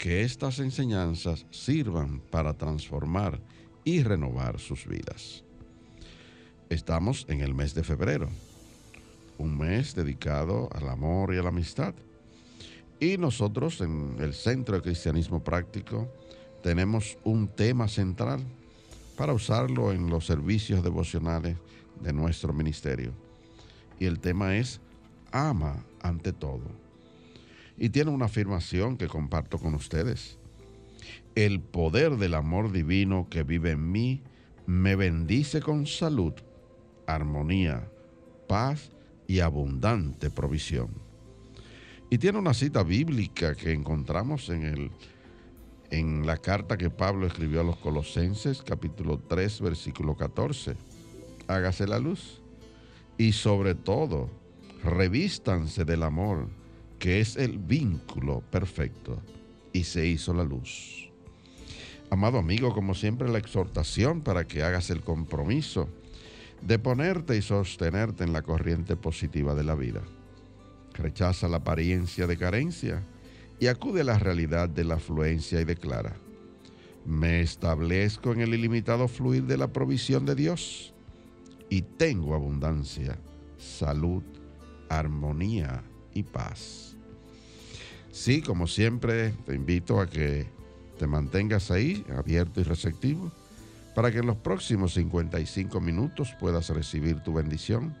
que 0.00 0.22
estas 0.22 0.60
enseñanzas 0.60 1.44
sirvan 1.50 2.20
para 2.30 2.54
transformar 2.54 3.38
y 3.84 4.02
renovar 4.02 4.58
sus 4.58 4.86
vidas. 4.86 5.44
Estamos 6.70 7.26
en 7.28 7.42
el 7.42 7.54
mes 7.54 7.74
de 7.74 7.84
febrero, 7.84 8.30
un 9.36 9.58
mes 9.58 9.94
dedicado 9.94 10.70
al 10.72 10.88
amor 10.88 11.34
y 11.34 11.36
a 11.38 11.42
la 11.42 11.50
amistad. 11.50 11.92
Y 12.98 13.18
nosotros 13.18 13.82
en 13.82 14.16
el 14.20 14.32
Centro 14.32 14.76
de 14.76 14.82
Cristianismo 14.82 15.44
Práctico 15.44 16.10
tenemos 16.62 17.18
un 17.22 17.46
tema 17.48 17.86
central 17.86 18.40
para 19.18 19.34
usarlo 19.34 19.92
en 19.92 20.08
los 20.08 20.24
servicios 20.24 20.82
devocionales 20.82 21.58
de 22.00 22.14
nuestro 22.14 22.54
ministerio. 22.54 23.12
Y 23.98 24.06
el 24.06 24.18
tema 24.18 24.56
es 24.56 24.80
ama 25.30 25.84
ante 26.00 26.32
todo 26.32 26.79
y 27.80 27.88
tiene 27.88 28.10
una 28.10 28.26
afirmación 28.26 28.98
que 28.98 29.08
comparto 29.08 29.58
con 29.58 29.74
ustedes. 29.74 30.38
El 31.34 31.60
poder 31.60 32.18
del 32.18 32.34
amor 32.34 32.70
divino 32.70 33.26
que 33.30 33.42
vive 33.42 33.70
en 33.70 33.90
mí 33.90 34.22
me 34.66 34.96
bendice 34.96 35.62
con 35.62 35.86
salud, 35.86 36.34
armonía, 37.06 37.90
paz 38.46 38.90
y 39.26 39.40
abundante 39.40 40.28
provisión. 40.28 40.90
Y 42.10 42.18
tiene 42.18 42.38
una 42.38 42.52
cita 42.52 42.82
bíblica 42.82 43.54
que 43.54 43.72
encontramos 43.72 44.50
en, 44.50 44.64
el, 44.64 44.90
en 45.90 46.26
la 46.26 46.36
carta 46.36 46.76
que 46.76 46.90
Pablo 46.90 47.26
escribió 47.26 47.62
a 47.62 47.64
los 47.64 47.78
Colosenses, 47.78 48.60
capítulo 48.62 49.20
3, 49.26 49.58
versículo 49.62 50.16
14. 50.16 50.76
Hágase 51.48 51.86
la 51.86 51.98
luz. 51.98 52.42
Y 53.16 53.32
sobre 53.32 53.74
todo, 53.74 54.28
revístanse 54.84 55.86
del 55.86 56.02
amor 56.02 56.59
que 57.00 57.18
es 57.18 57.36
el 57.36 57.58
vínculo 57.58 58.42
perfecto, 58.50 59.20
y 59.72 59.84
se 59.84 60.06
hizo 60.06 60.34
la 60.34 60.44
luz. 60.44 61.10
Amado 62.10 62.38
amigo, 62.38 62.74
como 62.74 62.94
siempre 62.94 63.28
la 63.28 63.38
exhortación 63.38 64.20
para 64.20 64.46
que 64.46 64.62
hagas 64.62 64.90
el 64.90 65.00
compromiso 65.00 65.88
de 66.60 66.78
ponerte 66.78 67.36
y 67.36 67.42
sostenerte 67.42 68.24
en 68.24 68.32
la 68.32 68.42
corriente 68.42 68.96
positiva 68.96 69.54
de 69.54 69.64
la 69.64 69.74
vida. 69.74 70.02
Rechaza 70.92 71.48
la 71.48 71.58
apariencia 71.58 72.26
de 72.26 72.36
carencia 72.36 73.02
y 73.58 73.68
acude 73.68 74.02
a 74.02 74.04
la 74.04 74.18
realidad 74.18 74.68
de 74.68 74.84
la 74.84 74.96
afluencia 74.96 75.60
y 75.60 75.64
declara, 75.64 76.16
me 77.06 77.40
establezco 77.40 78.32
en 78.32 78.42
el 78.42 78.54
ilimitado 78.54 79.08
fluir 79.08 79.44
de 79.44 79.56
la 79.56 79.72
provisión 79.72 80.26
de 80.26 80.34
Dios 80.34 80.92
y 81.70 81.80
tengo 81.80 82.34
abundancia, 82.34 83.16
salud, 83.56 84.22
armonía 84.90 85.82
y 86.12 86.24
paz. 86.24 86.89
Sí, 88.12 88.42
como 88.42 88.66
siempre, 88.66 89.30
te 89.46 89.54
invito 89.54 90.00
a 90.00 90.08
que 90.08 90.46
te 90.98 91.06
mantengas 91.06 91.70
ahí, 91.70 92.04
abierto 92.16 92.60
y 92.60 92.64
receptivo, 92.64 93.30
para 93.94 94.10
que 94.10 94.18
en 94.18 94.26
los 94.26 94.36
próximos 94.36 94.94
55 94.94 95.80
minutos 95.80 96.34
puedas 96.40 96.68
recibir 96.70 97.20
tu 97.20 97.32
bendición 97.32 97.96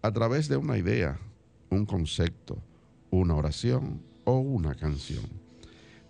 a 0.00 0.10
través 0.12 0.48
de 0.48 0.56
una 0.56 0.78
idea, 0.78 1.18
un 1.68 1.84
concepto, 1.84 2.56
una 3.10 3.34
oración 3.34 4.00
o 4.24 4.38
una 4.38 4.74
canción. 4.74 5.24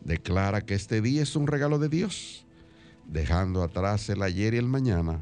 Declara 0.01 0.61
que 0.61 0.75
este 0.75 1.01
día 1.01 1.23
es 1.23 1.35
un 1.35 1.49
regalo 1.49 1.81
de 1.81 1.89
Dios, 1.89 2.47
dejando 3.09 3.65
atrás 3.65 4.09
el 4.11 4.23
ayer 4.23 4.55
y 4.55 4.59
el 4.59 4.69
mañana 4.69 5.21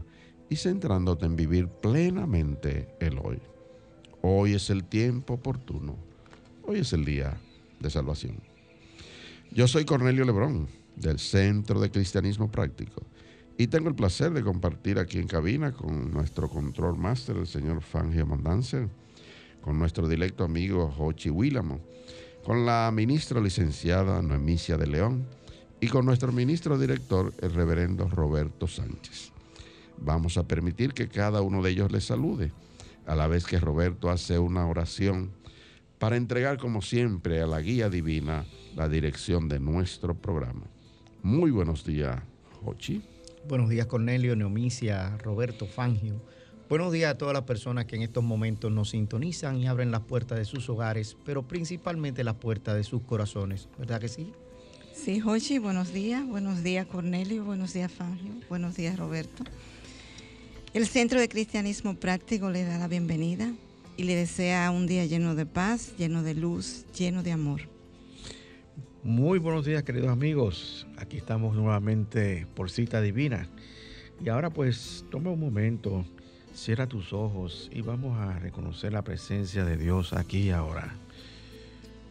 y 0.51 0.57
centrándote 0.57 1.25
en 1.25 1.35
vivir 1.35 1.69
plenamente 1.69 2.95
el 3.01 3.19
hoy. 3.19 3.41
Hoy 4.21 4.53
es 4.53 4.69
el 4.69 4.85
tiempo 4.85 5.35
oportuno. 5.35 5.97
Hoy 6.65 6.81
es 6.81 6.93
el 6.93 7.07
día 7.07 7.41
de 7.83 7.91
salvación. 7.91 8.39
Yo 9.51 9.69
soy 9.69 9.85
Cornelio 9.85 10.25
Lebrón, 10.25 10.69
del 10.97 11.19
Centro 11.19 11.81
de 11.81 11.91
Cristianismo 11.91 12.51
Práctico, 12.51 13.03
y 13.59 13.67
tengo 13.67 13.89
el 13.89 13.95
placer 13.95 14.33
de 14.33 14.43
compartir 14.43 14.99
aquí 14.99 15.19
en 15.19 15.27
cabina 15.27 15.73
con 15.73 16.11
nuestro 16.11 16.49
control 16.49 16.97
máster, 16.97 17.37
el 17.37 17.47
señor 17.47 17.83
Fangio 17.83 18.27
Mondanzer, 18.27 18.89
con 19.61 19.79
nuestro 19.79 20.09
directo 20.09 20.45
amigo 20.45 20.91
Jochi 20.91 21.29
Willamo, 21.29 21.81
con 22.45 22.65
la 22.65 22.91
ministra 22.93 23.41
licenciada 23.41 24.23
Noemicia 24.23 24.77
de 24.77 24.87
León 24.87 25.27
y 25.81 25.89
con 25.89 26.07
nuestro 26.07 26.33
ministro 26.33 26.79
director, 26.79 27.33
el 27.41 27.53
reverendo 27.53 28.09
Roberto 28.09 28.67
Sánchez. 28.67 29.33
Vamos 29.99 30.39
a 30.39 30.49
permitir 30.49 30.95
que 30.95 31.09
cada 31.09 31.43
uno 31.43 31.63
de 31.63 31.71
ellos 31.71 31.93
les 31.93 32.05
salude, 32.05 32.53
a 33.07 33.15
la 33.15 33.29
vez 33.29 33.45
que 33.45 33.61
Roberto 33.61 34.11
hace 34.11 34.39
una 34.39 34.67
oración 34.67 35.31
para 36.03 36.17
entregar 36.17 36.59
como 36.59 36.83
siempre 36.83 37.41
a 37.43 37.47
la 37.47 37.61
guía 37.61 37.89
divina 37.89 38.45
la 38.75 38.89
dirección 38.89 39.49
de 39.49 39.61
nuestro 39.61 40.17
programa. 40.17 40.63
Muy 41.23 41.53
buenos 41.53 41.85
días, 41.85 42.21
Jochi. 42.65 43.01
Buenos 43.47 43.71
días, 43.71 43.87
Cornelio, 43.87 44.35
Neomicia, 44.35 45.17
Roberto 45.19 45.65
Fangio. 45.65 46.21
Buenos 46.69 46.93
días 46.93 47.13
a 47.13 47.19
todas 47.19 47.35
las 47.35 47.45
personas 47.45 47.85
que 47.85 47.95
en 47.95 48.03
estos 48.03 48.25
momentos 48.25 48.73
nos 48.73 48.91
sintonizan 48.91 49.59
y 49.59 49.69
abren 49.69 49.93
las 49.93 50.01
puertas 50.01 50.39
de 50.39 50.45
sus 50.45 50.69
hogares, 50.69 51.17
pero 51.25 51.47
principalmente 51.47 52.25
las 52.25 52.35
puertas 52.35 52.75
de 52.75 52.83
sus 52.83 53.03
corazones, 53.03 53.69
¿verdad 53.79 54.01
que 54.01 54.09
sí? 54.09 54.33
Sí, 54.93 55.21
Jochi, 55.21 55.59
buenos 55.59 55.93
días. 55.93 56.27
Buenos 56.27 56.65
días, 56.65 56.85
Cornelio. 56.85 57.45
Buenos 57.45 57.75
días, 57.75 57.93
Fangio. 57.93 58.33
Buenos 58.49 58.75
días, 58.75 58.99
Roberto. 58.99 59.45
El 60.75 60.85
Centro 60.89 61.21
de 61.21 61.29
Cristianismo 61.29 61.95
Práctico 61.95 62.51
le 62.51 62.65
da 62.65 62.77
la 62.77 62.89
bienvenida 62.89 63.55
y 63.97 64.05
le 64.05 64.15
desea 64.15 64.71
un 64.71 64.87
día 64.87 65.07
lleno 65.07 65.35
de 65.35 65.47
paz, 65.47 65.95
lleno 65.97 66.23
de 66.23 66.35
luz, 66.35 66.87
lleno 66.97 67.23
de 67.23 67.33
amor. 67.33 67.63
Muy 69.03 69.39
buenos 69.39 69.65
días 69.65 69.83
queridos 69.83 70.11
amigos, 70.11 70.87
aquí 70.97 71.17
estamos 71.17 71.57
nuevamente 71.57 72.47
por 72.55 72.71
cita 72.71 73.01
divina 73.01 73.49
y 74.25 74.29
ahora 74.29 74.51
pues 74.51 75.05
toma 75.11 75.31
un 75.31 75.41
momento, 75.41 76.05
cierra 76.55 76.87
tus 76.87 77.13
ojos 77.13 77.69
y 77.73 77.83
vamos 77.83 78.19
a 78.19 78.39
reconocer 78.39 78.93
la 78.93 79.03
presencia 79.03 79.65
de 79.65 79.77
Dios 79.77 80.13
aquí 80.13 80.43
y 80.43 80.51
ahora. 80.51 80.95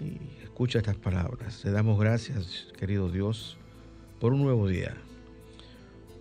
Y 0.02 0.44
escucha 0.44 0.80
estas 0.80 0.98
palabras, 0.98 1.64
le 1.64 1.72
damos 1.72 2.00
gracias 2.00 2.68
querido 2.78 3.10
Dios 3.10 3.58
por 4.20 4.34
un 4.34 4.42
nuevo 4.42 4.68
día, 4.68 4.98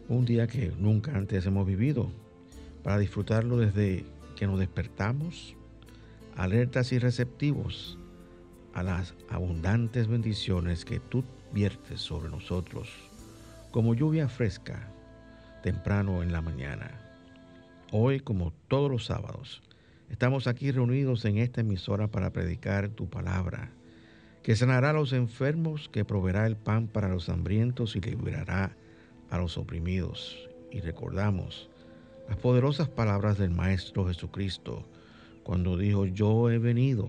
un 0.09 0.25
día 0.25 0.47
que 0.47 0.73
nunca 0.79 1.17
antes 1.17 1.45
hemos 1.47 1.67
vivido, 1.67 2.11
para 2.85 2.99
disfrutarlo 2.99 3.57
desde 3.57 4.05
que 4.37 4.47
nos 4.47 4.59
despertamos, 4.59 5.57
alertas 6.37 6.93
y 6.93 6.99
receptivos 6.99 7.99
a 8.75 8.83
las 8.83 9.15
abundantes 9.29 10.09
bendiciones 10.09 10.85
que 10.85 11.01
tú 11.01 11.25
viertes 11.53 12.01
sobre 12.01 12.31
nosotros, 12.31 12.89
como 13.71 13.95
lluvia 13.95 14.29
fresca 14.29 14.89
temprano 15.63 16.23
en 16.23 16.33
la 16.33 16.41
mañana. 16.41 17.01
Hoy, 17.93 18.21
como 18.21 18.53
todos 18.69 18.91
los 18.91 19.07
sábados, 19.07 19.63
estamos 20.09 20.47
aquí 20.47 20.71
reunidos 20.71 21.25
en 21.25 21.39
esta 21.39 21.61
emisora 21.61 22.09
para 22.09 22.31
predicar 22.31 22.89
tu 22.89 23.09
palabra, 23.09 23.71
que 24.43 24.57
sanará 24.57 24.91
a 24.91 24.95
los 24.95 25.13
enfermos, 25.13 25.89
que 25.89 26.05
proveerá 26.05 26.47
el 26.47 26.57
pan 26.57 26.87
para 26.87 27.09
los 27.09 27.29
hambrientos 27.29 27.97
y 27.97 28.01
liberará 28.01 28.77
a 29.29 29.39
los 29.39 29.59
oprimidos. 29.59 30.49
Y 30.71 30.81
recordamos, 30.81 31.69
las 32.29 32.39
poderosas 32.39 32.89
palabras 32.89 33.39
del 33.39 33.51
Maestro 33.51 34.07
Jesucristo 34.07 34.87
cuando 35.51 35.77
dijo, 35.77 36.07
yo 36.07 36.49
he 36.49 36.59
venido 36.59 37.09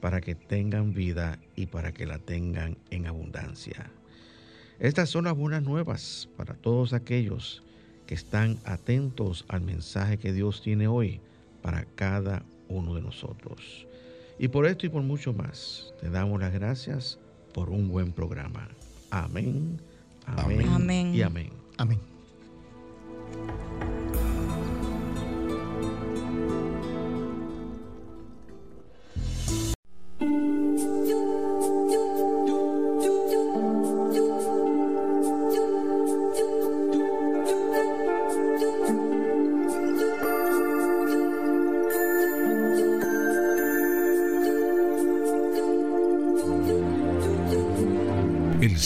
para 0.00 0.20
que 0.20 0.34
tengan 0.34 0.92
vida 0.92 1.38
y 1.54 1.66
para 1.66 1.92
que 1.92 2.04
la 2.04 2.18
tengan 2.18 2.76
en 2.90 3.06
abundancia. 3.06 3.92
Estas 4.80 5.08
son 5.08 5.26
las 5.26 5.36
buenas 5.36 5.62
nuevas 5.62 6.28
para 6.36 6.54
todos 6.54 6.92
aquellos 6.92 7.62
que 8.08 8.14
están 8.14 8.58
atentos 8.64 9.44
al 9.46 9.60
mensaje 9.60 10.18
que 10.18 10.32
Dios 10.32 10.62
tiene 10.62 10.88
hoy 10.88 11.20
para 11.62 11.84
cada 11.94 12.42
uno 12.68 12.96
de 12.96 13.02
nosotros. 13.02 13.86
Y 14.36 14.48
por 14.48 14.66
esto 14.66 14.86
y 14.86 14.88
por 14.88 15.02
mucho 15.02 15.32
más, 15.32 15.94
te 16.00 16.10
damos 16.10 16.40
las 16.40 16.52
gracias 16.52 17.20
por 17.54 17.70
un 17.70 17.86
buen 17.86 18.10
programa. 18.10 18.68
Amén, 19.12 19.80
amén, 20.26 20.68
amén. 20.70 21.14
y 21.14 21.22
amén. 21.22 21.50
Amén. 21.76 22.15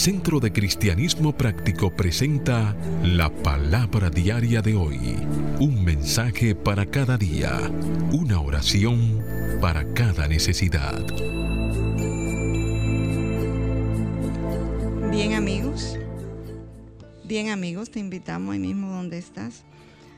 Centro 0.01 0.39
de 0.39 0.51
Cristianismo 0.51 1.37
Práctico 1.37 1.95
presenta 1.95 2.75
la 3.03 3.29
palabra 3.29 4.09
diaria 4.09 4.63
de 4.63 4.73
hoy. 4.73 5.15
Un 5.59 5.83
mensaje 5.83 6.55
para 6.55 6.87
cada 6.87 7.19
día. 7.19 7.71
Una 8.11 8.41
oración 8.41 9.23
para 9.61 9.93
cada 9.93 10.27
necesidad. 10.27 11.05
Bien 15.11 15.35
amigos, 15.35 15.99
bien 17.23 17.49
amigos, 17.49 17.91
te 17.91 17.99
invitamos 17.99 18.53
ahí 18.53 18.59
mismo 18.59 18.91
donde 18.91 19.19
estás 19.19 19.65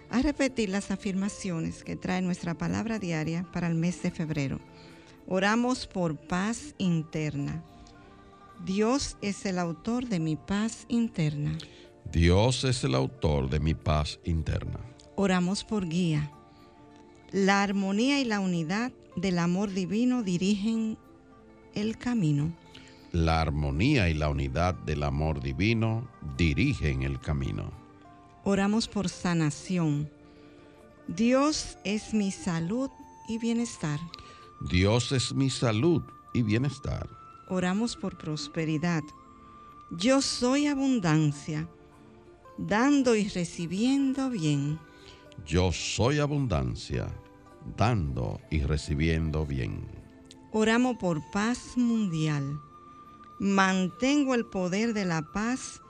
a 0.10 0.22
repetir 0.22 0.70
las 0.70 0.92
afirmaciones 0.92 1.84
que 1.84 1.98
trae 1.98 2.22
nuestra 2.22 2.54
palabra 2.54 3.00
diaria 3.00 3.46
para 3.52 3.68
el 3.68 3.76
mes 3.76 4.02
de 4.02 4.12
febrero. 4.12 4.62
Oramos 5.28 5.88
por 5.88 6.16
paz 6.16 6.74
interna 6.78 7.66
Dios 8.66 9.18
es 9.22 9.46
el 9.46 9.60
autor 9.60 10.08
de 10.08 10.22
mi 10.22 10.38
paz 10.38 10.86
interna. 10.88 11.58
Dios 12.10 12.64
es 12.64 12.86
el 12.86 12.96
autor 12.96 13.50
de 13.50 13.60
mi 13.60 13.74
paz 13.74 14.22
interna. 14.24 14.80
Oramos 15.18 15.66
por 15.66 15.90
guía. 15.90 16.32
La 17.34 17.62
armonía 17.62 18.22
y 18.22 18.24
la 18.24 18.40
unidad 18.40 18.94
del 19.18 19.40
amor 19.40 19.74
divino 19.74 20.24
dirigen 20.24 20.98
el 21.76 21.98
camino. 21.98 22.56
La 23.12 23.42
armonía 23.42 24.08
y 24.08 24.14
la 24.14 24.30
unidad 24.30 24.76
del 24.76 25.04
amor 25.04 25.42
divino 25.42 26.08
dirigen 26.38 27.04
el 27.04 27.20
camino. 27.20 27.70
Oramos 28.46 28.88
por 28.88 29.10
sanación. 29.10 30.10
Dios 31.10 31.78
es 31.84 32.14
mi 32.14 32.32
salud 32.32 32.90
y 33.28 33.40
bienestar. 33.40 34.00
Dios 34.72 35.12
es 35.12 35.34
mi 35.34 35.50
salud 35.50 36.02
y 36.34 36.44
bienestar 36.44 37.23
oramos 37.54 37.96
por 37.96 38.18
prosperidad. 38.18 39.04
Yo 39.92 40.22
soy 40.22 40.68
abundancia, 40.68 41.68
dando 42.58 43.16
y 43.16 43.28
recibiendo 43.30 44.30
bien. 44.30 44.80
Yo 45.46 45.72
soy 45.72 46.20
abundancia, 46.20 47.08
dando 47.78 48.40
y 48.50 48.62
recibiendo 48.62 49.46
bien. 49.46 49.86
Oramos 50.52 50.98
por 50.98 51.22
paz 51.32 51.78
mundial. 51.78 52.60
Mantengo 53.40 54.36
el 54.36 54.46
poder 54.46 54.94
de 54.94 55.06
la 55.06 55.22
paz 55.22 55.82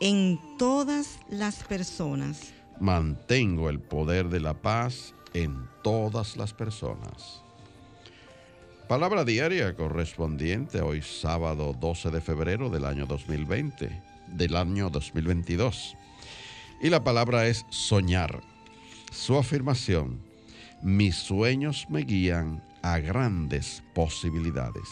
en 0.00 0.38
todas 0.58 1.20
las 1.28 1.62
personas. 1.64 2.52
Mantengo 2.80 3.68
el 3.68 3.80
poder 3.80 4.28
de 4.28 4.40
la 4.40 4.54
paz 4.54 5.14
en 5.34 5.68
todas 5.82 6.36
las 6.36 6.54
personas. 6.54 7.42
Palabra 8.88 9.22
diaria 9.22 9.76
correspondiente 9.76 10.80
hoy 10.80 11.02
sábado 11.02 11.76
12 11.78 12.10
de 12.10 12.22
febrero 12.22 12.70
del 12.70 12.86
año 12.86 13.04
2020, 13.04 13.90
del 14.28 14.56
año 14.56 14.88
2022. 14.88 15.94
Y 16.80 16.88
la 16.88 17.04
palabra 17.04 17.48
es 17.48 17.66
soñar. 17.68 18.40
Su 19.12 19.36
afirmación, 19.36 20.22
mis 20.80 21.16
sueños 21.16 21.84
me 21.90 22.00
guían 22.00 22.64
a 22.80 22.98
grandes 22.98 23.82
posibilidades. 23.94 24.88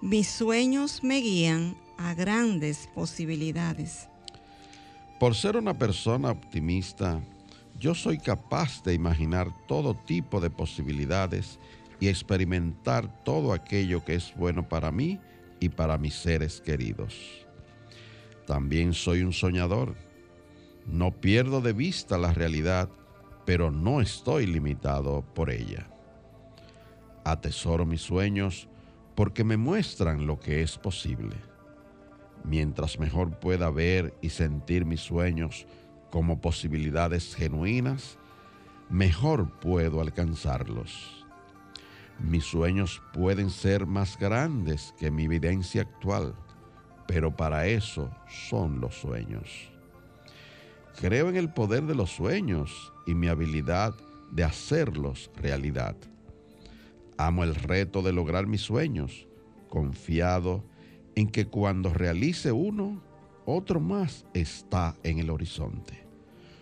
Mis 0.00 0.28
sueños 0.28 1.02
me 1.02 1.16
guían 1.16 1.76
a 1.98 2.14
grandes 2.14 2.88
posibilidades. 2.94 4.08
Por 5.18 5.34
ser 5.34 5.56
una 5.56 5.76
persona 5.76 6.30
optimista, 6.30 7.20
yo 7.76 7.96
soy 7.96 8.18
capaz 8.18 8.84
de 8.84 8.94
imaginar 8.94 9.48
todo 9.66 9.94
tipo 9.94 10.40
de 10.40 10.48
posibilidades 10.50 11.58
y 12.02 12.08
experimentar 12.08 13.22
todo 13.22 13.52
aquello 13.52 14.04
que 14.04 14.16
es 14.16 14.34
bueno 14.34 14.68
para 14.68 14.90
mí 14.90 15.20
y 15.60 15.68
para 15.68 15.98
mis 15.98 16.14
seres 16.14 16.60
queridos. 16.60 17.46
También 18.44 18.92
soy 18.92 19.22
un 19.22 19.32
soñador. 19.32 19.94
No 20.84 21.12
pierdo 21.12 21.60
de 21.60 21.72
vista 21.72 22.18
la 22.18 22.32
realidad, 22.32 22.88
pero 23.46 23.70
no 23.70 24.00
estoy 24.00 24.46
limitado 24.46 25.24
por 25.32 25.48
ella. 25.48 25.86
Atesoro 27.22 27.86
mis 27.86 28.00
sueños 28.00 28.66
porque 29.14 29.44
me 29.44 29.56
muestran 29.56 30.26
lo 30.26 30.40
que 30.40 30.62
es 30.62 30.78
posible. 30.78 31.36
Mientras 32.42 32.98
mejor 32.98 33.38
pueda 33.38 33.70
ver 33.70 34.12
y 34.20 34.30
sentir 34.30 34.86
mis 34.86 35.02
sueños 35.02 35.68
como 36.10 36.40
posibilidades 36.40 37.36
genuinas, 37.36 38.18
mejor 38.90 39.60
puedo 39.60 40.00
alcanzarlos. 40.00 41.21
Mis 42.22 42.44
sueños 42.44 43.02
pueden 43.12 43.50
ser 43.50 43.84
más 43.84 44.16
grandes 44.16 44.94
que 44.98 45.10
mi 45.10 45.24
evidencia 45.24 45.82
actual, 45.82 46.34
pero 47.08 47.34
para 47.36 47.66
eso 47.66 48.10
son 48.48 48.80
los 48.80 48.94
sueños. 48.94 49.72
Creo 51.00 51.28
en 51.28 51.36
el 51.36 51.52
poder 51.52 51.82
de 51.82 51.96
los 51.96 52.10
sueños 52.10 52.92
y 53.06 53.14
mi 53.14 53.26
habilidad 53.26 53.94
de 54.30 54.44
hacerlos 54.44 55.32
realidad. 55.36 55.96
Amo 57.16 57.42
el 57.42 57.56
reto 57.56 58.02
de 58.02 58.12
lograr 58.12 58.46
mis 58.46 58.60
sueños, 58.60 59.26
confiado 59.68 60.64
en 61.16 61.28
que 61.28 61.48
cuando 61.48 61.92
realice 61.92 62.52
uno, 62.52 63.02
otro 63.46 63.80
más 63.80 64.26
está 64.32 64.96
en 65.02 65.18
el 65.18 65.28
horizonte. 65.28 66.04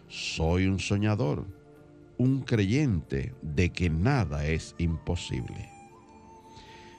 Soy 0.09 0.67
un 0.67 0.79
soñador 0.79 1.45
un 2.21 2.43
creyente 2.43 3.35
de 3.41 3.73
que 3.73 3.89
nada 3.89 4.45
es 4.45 4.75
imposible. 4.77 5.71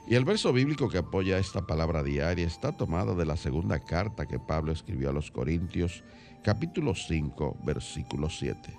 Y 0.08 0.16
el 0.16 0.24
verso 0.24 0.52
bíblico 0.52 0.88
que 0.88 0.98
apoya 0.98 1.38
esta 1.38 1.64
palabra 1.64 2.02
diaria 2.02 2.44
está 2.44 2.72
tomado 2.72 3.14
de 3.14 3.24
la 3.24 3.36
segunda 3.36 3.78
carta 3.78 4.26
que 4.26 4.40
Pablo 4.40 4.72
escribió 4.72 5.10
a 5.10 5.12
los 5.12 5.30
Corintios, 5.30 6.02
capítulo 6.42 6.96
5, 6.96 7.58
versículo 7.64 8.28
7. 8.28 8.76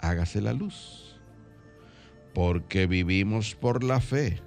Hágase 0.00 0.40
la 0.40 0.54
luz, 0.54 1.20
porque 2.32 2.86
vivimos 2.86 3.54
por 3.54 3.84
la 3.84 4.00
fe, 4.00 4.40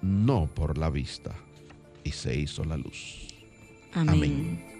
no 0.00 0.46
por 0.46 0.78
la 0.78 0.88
vista. 0.88 1.34
Y 2.02 2.12
se 2.12 2.34
hizo 2.34 2.64
la 2.64 2.78
luz. 2.78 3.28
Amén. 3.92 4.75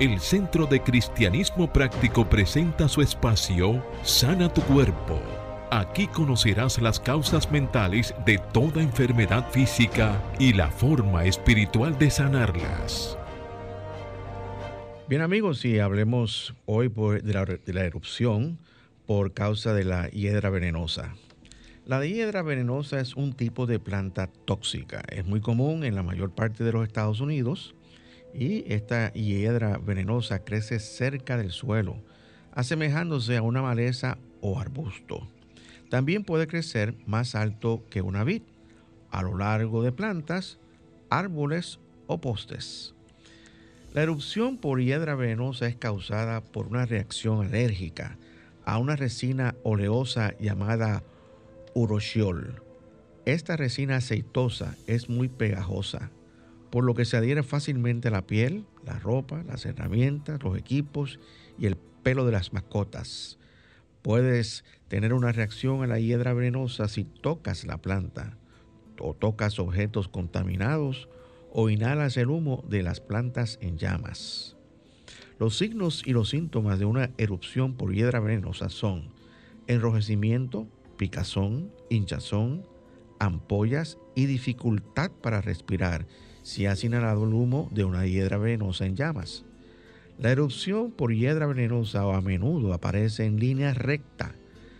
El 0.00 0.18
Centro 0.18 0.64
de 0.64 0.82
Cristianismo 0.82 1.70
Práctico 1.70 2.26
presenta 2.26 2.88
su 2.88 3.02
espacio 3.02 3.84
Sana 4.02 4.50
tu 4.50 4.62
Cuerpo. 4.62 5.20
Aquí 5.70 6.06
conocerás 6.06 6.80
las 6.80 6.98
causas 6.98 7.52
mentales 7.52 8.14
de 8.24 8.38
toda 8.38 8.80
enfermedad 8.80 9.50
física 9.50 10.18
y 10.38 10.54
la 10.54 10.70
forma 10.70 11.26
espiritual 11.26 11.98
de 11.98 12.10
sanarlas. 12.10 13.18
Bien 15.06 15.20
amigos, 15.20 15.66
y 15.66 15.80
hablemos 15.80 16.54
hoy 16.64 16.88
de, 16.88 17.34
la, 17.34 17.44
de 17.44 17.72
la 17.74 17.84
erupción 17.84 18.58
por 19.04 19.34
causa 19.34 19.74
de 19.74 19.84
la 19.84 20.08
hiedra 20.08 20.48
venenosa. 20.48 21.14
La 21.84 22.02
hiedra 22.06 22.40
venenosa 22.40 23.00
es 23.00 23.16
un 23.16 23.34
tipo 23.34 23.66
de 23.66 23.78
planta 23.78 24.30
tóxica. 24.46 25.02
Es 25.10 25.26
muy 25.26 25.42
común 25.42 25.84
en 25.84 25.94
la 25.94 26.02
mayor 26.02 26.30
parte 26.30 26.64
de 26.64 26.72
los 26.72 26.86
Estados 26.86 27.20
Unidos 27.20 27.74
y 28.34 28.70
esta 28.72 29.12
hiedra 29.12 29.78
venenosa 29.78 30.44
crece 30.44 30.78
cerca 30.78 31.36
del 31.36 31.50
suelo, 31.50 31.96
asemejándose 32.52 33.36
a 33.36 33.42
una 33.42 33.62
maleza 33.62 34.18
o 34.40 34.58
arbusto. 34.58 35.28
También 35.88 36.24
puede 36.24 36.46
crecer 36.46 36.94
más 37.06 37.34
alto 37.34 37.82
que 37.90 38.02
una 38.02 38.24
vid, 38.24 38.42
a 39.10 39.22
lo 39.22 39.36
largo 39.36 39.82
de 39.82 39.92
plantas 39.92 40.58
árboles 41.10 41.80
o 42.06 42.20
postes. 42.20 42.94
La 43.92 44.02
erupción 44.02 44.56
por 44.56 44.80
hiedra 44.80 45.16
venenosa 45.16 45.66
es 45.66 45.74
causada 45.74 46.42
por 46.42 46.68
una 46.68 46.86
reacción 46.86 47.44
alérgica 47.44 48.16
a 48.64 48.78
una 48.78 48.94
resina 48.94 49.56
oleosa 49.64 50.36
llamada 50.38 51.02
uroshiol. 51.74 52.62
Esta 53.24 53.56
resina 53.56 53.96
aceitosa 53.96 54.76
es 54.86 55.08
muy 55.08 55.28
pegajosa, 55.28 56.10
por 56.70 56.84
lo 56.84 56.94
que 56.94 57.04
se 57.04 57.16
adhiere 57.16 57.42
fácilmente 57.42 58.08
a 58.08 58.12
la 58.12 58.26
piel, 58.26 58.64
la 58.84 58.98
ropa, 58.98 59.42
las 59.44 59.66
herramientas, 59.66 60.42
los 60.42 60.56
equipos 60.56 61.18
y 61.58 61.66
el 61.66 61.76
pelo 61.76 62.24
de 62.24 62.32
las 62.32 62.52
mascotas. 62.52 63.38
Puedes 64.02 64.64
tener 64.88 65.12
una 65.12 65.32
reacción 65.32 65.82
a 65.82 65.86
la 65.86 65.98
hiedra 65.98 66.32
venenosa 66.32 66.88
si 66.88 67.04
tocas 67.04 67.66
la 67.66 67.78
planta 67.78 68.36
o 68.98 69.14
tocas 69.14 69.58
objetos 69.58 70.08
contaminados 70.08 71.08
o 71.52 71.68
inhalas 71.68 72.16
el 72.16 72.30
humo 72.30 72.64
de 72.68 72.82
las 72.82 73.00
plantas 73.00 73.58
en 73.60 73.76
llamas. 73.76 74.56
Los 75.38 75.56
signos 75.56 76.02
y 76.06 76.12
los 76.12 76.30
síntomas 76.30 76.78
de 76.78 76.84
una 76.84 77.10
erupción 77.18 77.74
por 77.74 77.94
hiedra 77.94 78.20
venenosa 78.20 78.68
son 78.68 79.08
enrojecimiento, 79.66 80.68
picazón, 80.96 81.72
hinchazón, 81.88 82.64
ampollas 83.20 83.98
y 84.16 84.26
dificultad 84.26 85.12
para 85.12 85.40
respirar 85.40 86.06
si 86.42 86.66
has 86.66 86.82
inhalado 86.82 87.24
el 87.24 87.34
humo 87.34 87.68
de 87.70 87.84
una 87.84 88.06
hiedra 88.06 88.38
venenosa 88.38 88.86
en 88.86 88.96
llamas. 88.96 89.44
La 90.18 90.30
erupción 90.32 90.90
por 90.90 91.14
hiedra 91.14 91.46
venenosa 91.46 92.02
a 92.02 92.20
menudo 92.20 92.74
aparece 92.74 93.24
en 93.24 93.38
línea 93.38 93.72
recta 93.72 94.34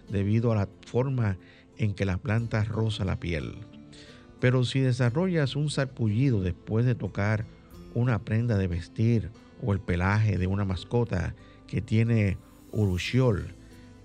debido 0.09 0.51
a 0.51 0.57
la 0.57 0.69
forma 0.87 1.39
en 1.79 1.95
que 1.95 2.05
la 2.05 2.19
planta 2.19 2.65
roza 2.65 3.05
la 3.05 3.21
piel. 3.21 3.55
Pero 4.41 4.65
si 4.65 4.81
desarrollas 4.81 5.55
un 5.55 5.71
sarpullido 5.71 6.43
después 6.43 6.85
de 6.85 6.95
tocar 6.95 7.45
una 7.95 8.19
prenda 8.19 8.57
de 8.57 8.67
vestir 8.67 9.31
o 9.63 9.73
el 9.73 9.81
pelaje 9.81 10.39
de 10.39 10.47
una 10.47 10.65
mascota 10.65 11.35
que 11.67 11.81
tiene 11.81 12.39
urushiol, 12.73 13.55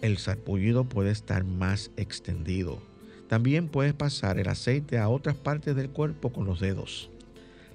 el 0.01 0.18
sarpullido 0.18 0.84
puede 0.84 1.12
estar 1.12 1.44
más 1.44 1.92
extendido. 1.98 2.82
También 3.27 3.67
puedes 3.67 3.94
pasar 3.94 4.39
el 4.39 4.48
aceite 4.48 4.98
a 4.98 5.10
otras 5.10 5.36
partes 5.36 5.75
del 5.75 5.89
cuerpo 5.89 6.32
con 6.32 6.46
los 6.46 6.60
dedos. 6.60 7.10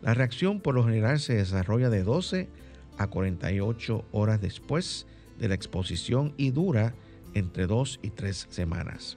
La 0.03 0.15
reacción 0.15 0.61
por 0.61 0.75
lo 0.75 0.85
general 0.85 1.21
se 1.21 1.35
desarrolla 1.35 1.91
de 1.91 2.03
12 2.03 2.49
a 2.99 3.07
48 3.09 4.05
horas 4.13 4.41
después 4.41 5.07
de 5.39 5.49
la 5.49 5.55
exposición 5.55 6.35
y 6.37 6.51
dura 6.51 6.95
entre 7.35 7.67
2 7.67 8.01
y 8.03 8.11
3 8.11 8.47
semanas. 8.51 9.17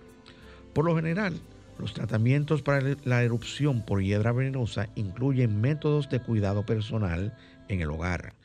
Por 0.73 0.85
lo 0.85 0.95
general, 0.95 1.39
los 1.79 1.93
tratamientos 1.93 2.61
para 2.61 2.95
la 3.03 3.23
erupción 3.23 3.85
por 3.85 4.01
hiedra 4.01 4.31
venenosa 4.31 4.89
incluyen 4.95 5.61
métodos 5.61 6.09
de 6.09 6.19
cuidado 6.19 6.65
personal 6.65 7.35
en 7.67 7.81
el 7.81 7.89
hogar. 7.89 8.35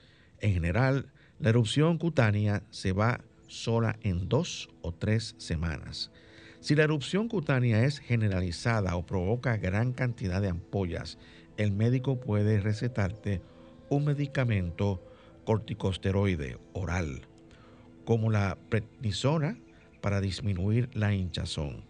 En 0.41 0.53
general, 0.53 1.07
la 1.39 1.51
erupción 1.51 1.99
cutánea 1.99 2.63
se 2.71 2.93
va 2.93 3.21
sola 3.47 3.97
en 4.03 4.29
dos 4.29 4.69
o 4.83 4.93
tres 4.93 5.35
semanas. 5.39 6.11
Si 6.61 6.75
la 6.75 6.85
erupción 6.85 7.29
cutánea 7.29 7.85
es 7.85 8.01
generalizada 8.01 8.97
o 8.97 9.07
provoca 9.07 9.57
gran 9.57 9.93
cantidad 9.93 10.43
de 10.43 10.49
ampollas, 10.49 11.19
el 11.57 11.71
médico 11.71 12.19
puede 12.21 12.61
recetarte 12.61 13.41
un 13.89 14.05
medicamento 14.05 15.03
corticosteroide 15.45 16.59
oral, 16.73 17.23
como 18.05 18.31
la 18.31 18.59
prednisona 18.69 19.57
para 20.01 20.21
disminuir 20.21 20.89
la 20.95 21.15
hinchazón. 21.15 21.85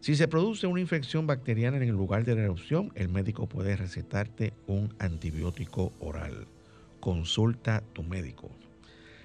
Si 0.00 0.16
se 0.16 0.28
produce 0.28 0.66
una 0.66 0.80
infección 0.80 1.26
bacteriana 1.26 1.76
en 1.76 1.84
el 1.84 1.90
lugar 1.90 2.24
de 2.24 2.34
la 2.34 2.42
erupción, 2.42 2.92
el 2.94 3.08
médico 3.08 3.46
puede 3.46 3.76
recetarte 3.76 4.52
un 4.66 4.94
antibiótico 4.98 5.92
oral. 6.00 6.46
Consulta 7.00 7.82
tu 7.92 8.02
médico. 8.02 8.50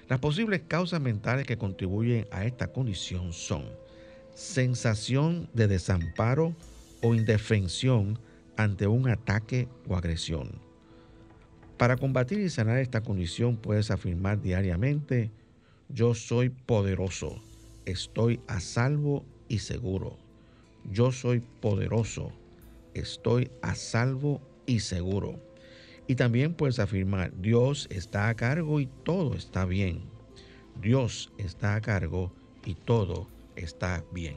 Las 0.08 0.20
posibles 0.20 0.62
causas 0.66 1.00
mentales 1.00 1.46
que 1.46 1.58
contribuyen 1.58 2.26
a 2.30 2.44
esta 2.44 2.68
condición 2.68 3.32
son 3.32 3.64
sensación 4.34 5.48
de 5.54 5.68
desamparo 5.68 6.54
o 7.02 7.14
indefensión 7.14 8.18
ante 8.56 8.86
un 8.86 9.08
ataque 9.08 9.68
o 9.88 9.96
agresión. 9.96 10.50
Para 11.76 11.96
combatir 11.96 12.40
y 12.40 12.50
sanar 12.50 12.78
esta 12.78 13.00
condición 13.00 13.56
puedes 13.56 13.90
afirmar 13.90 14.42
diariamente, 14.42 15.30
yo 15.88 16.14
soy 16.14 16.50
poderoso, 16.50 17.42
estoy 17.86 18.40
a 18.46 18.60
salvo 18.60 19.24
y 19.48 19.60
seguro 19.60 20.16
yo 20.88 21.12
soy 21.12 21.40
poderoso, 21.60 22.32
estoy 22.94 23.50
a 23.62 23.74
salvo 23.74 24.40
y 24.66 24.80
seguro. 24.80 25.38
Y 26.06 26.16
también 26.16 26.54
puedes 26.54 26.78
afirmar, 26.78 27.32
Dios 27.40 27.86
está 27.90 28.28
a 28.28 28.34
cargo 28.34 28.80
y 28.80 28.86
todo 29.04 29.34
está 29.34 29.64
bien. 29.64 30.00
Dios 30.80 31.32
está 31.38 31.76
a 31.76 31.80
cargo 31.80 32.32
y 32.64 32.74
todo 32.74 33.22
está 33.22 33.39
bien. 34.12 34.36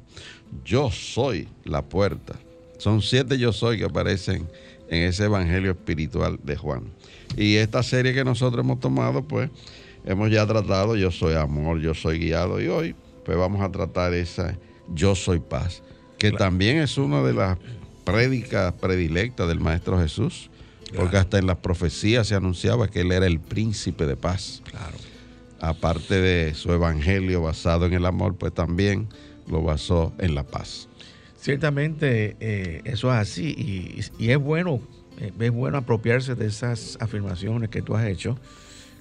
yo 0.65 0.91
soy 0.93 1.49
la 1.65 1.83
puerta. 1.83 2.35
Son 2.79 3.03
siete 3.03 3.37
yo 3.37 3.53
soy 3.53 3.79
que 3.79 3.85
aparecen 3.85 4.47
en 4.89 5.03
ese 5.03 5.25
evangelio 5.25 5.73
espiritual 5.73 6.39
de 6.45 6.57
Juan. 6.57 6.85
Y 7.37 7.57
esta 7.57 7.83
serie 7.83 8.15
que 8.15 8.25
nosotros 8.25 8.65
hemos 8.65 8.79
tomado, 8.79 9.25
pues 9.25 9.51
hemos 10.05 10.31
ya 10.31 10.47
tratado 10.47 10.95
Yo 10.95 11.11
soy 11.11 11.35
amor, 11.35 11.81
yo 11.81 11.95
soy 11.95 12.21
guiado 12.21 12.61
y 12.61 12.69
hoy 12.69 12.95
pues 13.25 13.37
vamos 13.37 13.63
a 13.63 13.73
tratar 13.73 14.13
esa 14.15 14.57
Yo 14.93 15.15
soy 15.15 15.41
paz, 15.41 15.83
que 16.19 16.33
también 16.33 16.79
es 16.79 16.99
una 16.99 17.23
de 17.23 17.33
las 17.33 17.59
prédicas 18.05 18.73
predilectas 18.75 19.49
del 19.49 19.61
Maestro 19.61 19.99
Jesús, 19.99 20.51
porque 20.95 21.17
hasta 21.17 21.39
en 21.39 21.47
las 21.47 21.57
profecías 21.59 22.29
se 22.29 22.35
anunciaba 22.35 22.89
que 22.89 23.01
él 23.01 23.13
era 23.13 23.27
el 23.27 23.41
príncipe 23.41 24.07
de 24.07 24.17
paz. 24.17 24.63
Claro. 24.71 24.97
Aparte 25.61 26.21
de 26.21 26.55
su 26.55 26.73
evangelio 26.73 27.43
basado 27.43 27.87
en 27.87 27.95
el 27.95 28.05
amor, 28.05 28.37
pues 28.37 28.53
también 28.53 29.09
lo 29.49 29.63
basó 29.63 30.13
en 30.19 30.35
la 30.35 30.45
paz. 30.45 30.89
Ciertamente 31.37 32.37
eh, 32.41 32.83
eso 32.85 33.13
es 33.13 33.19
así 33.19 34.03
y, 34.19 34.31
es 34.31 34.39
bueno, 34.39 34.81
eh, 35.21 35.33
es 35.39 35.51
bueno 35.51 35.79
apropiarse 35.79 36.35
de 36.35 36.47
esas 36.47 36.97
afirmaciones 37.01 37.71
que 37.71 37.83
tú 37.83 37.97
has 37.97 38.07
hecho, 38.07 38.39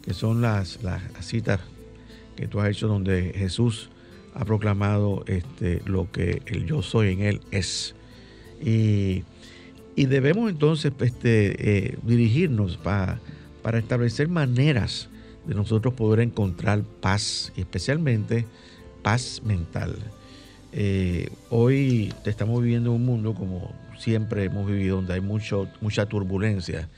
que 0.02 0.14
son 0.14 0.42
las, 0.42 0.82
las 0.84 1.02
citas 1.22 1.62
que 2.36 2.48
tú 2.48 2.60
has 2.60 2.70
hecho 2.70 2.88
donde 2.88 3.34
Jesús 3.36 3.90
ha 4.36 4.46
proclamado 4.46 5.24
este, 5.28 5.82
lo 5.86 6.12
que 6.12 6.42
el 6.46 6.66
yo 6.66 6.82
soy 6.82 7.14
en 7.14 7.22
él 7.22 7.42
es. 7.52 7.96
Y, 8.62 9.24
debemos 9.96 10.50
entonces 10.50 10.92
este, 11.00 11.88
eh, 11.88 11.98
dirigirnos 12.04 12.78
para 12.78 13.20
establecer 13.78 14.28
maneras 14.28 15.10
de 15.46 15.56
nosotros 15.56 15.94
poder 15.94 16.22
encontrar 16.22 16.84
paz, 17.02 17.52
y 17.56 17.62
especialmente 17.62 18.46
paz 19.02 19.42
mental. 19.44 19.96
Eh, 20.72 21.30
hoy 21.50 22.14
estamos 22.26 22.62
viviendo 22.62 22.92
un 22.92 23.06
mundo 23.06 23.34
como 23.34 23.72
siempre 24.00 24.46
hemos 24.46 24.66
vivido, 24.66 24.98
donde 24.98 25.14
hay 25.14 25.22
mucho, 25.22 25.70
mucha 25.82 26.06
turbulencia 26.06 26.90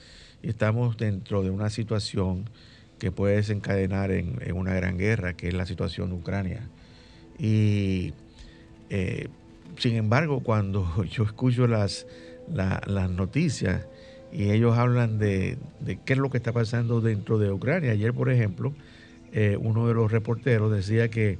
y 0.42 0.50
estamos 0.50 0.98
dentro 0.98 1.44
de 1.44 1.50
una 1.50 1.70
situación 1.70 2.50
que 3.00 3.12
puede 3.12 3.36
desencadenar 3.36 4.12
en, 4.12 4.40
una 4.54 4.74
gran 4.74 4.98
guerra, 4.98 5.34
que 5.34 5.50
es 5.50 5.54
la 5.54 5.66
situación 5.66 6.10
de 6.10 6.16
Ucrania. 6.16 6.70
Y 7.38 8.14
eh, 8.90 9.28
sin 9.78 9.96
embargo, 9.96 10.42
cuando 10.42 11.04
yo 11.10 11.24
escucho 11.24 11.68
las, 11.68 12.08
las 12.52 13.10
noticias 13.10 13.86
y 14.32 14.52
ellos 14.52 14.78
hablan 14.78 15.18
de, 15.18 15.58
qué 16.06 16.14
es 16.14 16.20
lo 16.20 16.30
que 16.30 16.38
está 16.38 16.52
pasando 16.52 17.02
dentro 17.02 17.38
de 17.38 17.52
Ucrania, 17.52 17.92
ayer, 17.92 18.14
por 18.14 18.30
ejemplo, 18.30 18.74
eh, 19.32 19.58
uno 19.60 19.88
de 19.88 19.94
los 19.94 20.12
reporteros 20.12 20.72
decía 20.72 21.10
que 21.10 21.40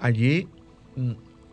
allí 0.00 0.48
mm, 0.96 1.12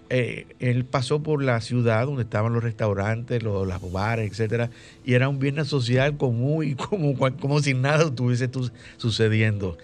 eh, 0.10 0.46
él 0.60 0.86
pasó 0.86 1.24
por 1.24 1.44
la 1.44 1.62
ciudad 1.62 2.06
donde 2.06 2.24
estaban 2.24 2.54
los 2.54 2.64
restaurantes, 2.64 3.42
los, 3.42 3.68
las 3.68 3.80
bares, 3.92 4.32
etcétera, 4.32 4.70
y 5.04 5.14
era 5.14 5.30
un 5.30 5.40
viernes 5.40 5.68
social 5.68 6.18
común 6.18 6.66
y 6.66 6.76
como, 6.76 7.16
como 7.16 7.60
si 7.62 7.74
nada 7.74 8.06
estuviese 8.06 8.50
sucediendo. 8.98 9.78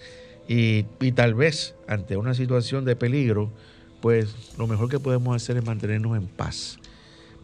Y, 0.48 0.82
tal 1.12 1.34
vez 1.34 1.74
ante 1.86 2.16
una 2.16 2.34
situación 2.34 2.84
de 2.84 2.96
peligro, 2.96 3.50
pues 4.02 4.34
lo 4.58 4.66
mejor 4.66 4.90
que 4.90 4.98
podemos 4.98 5.34
hacer 5.34 5.56
es 5.56 5.64
mantenernos 5.64 6.18
en 6.18 6.26
paz. 6.26 6.78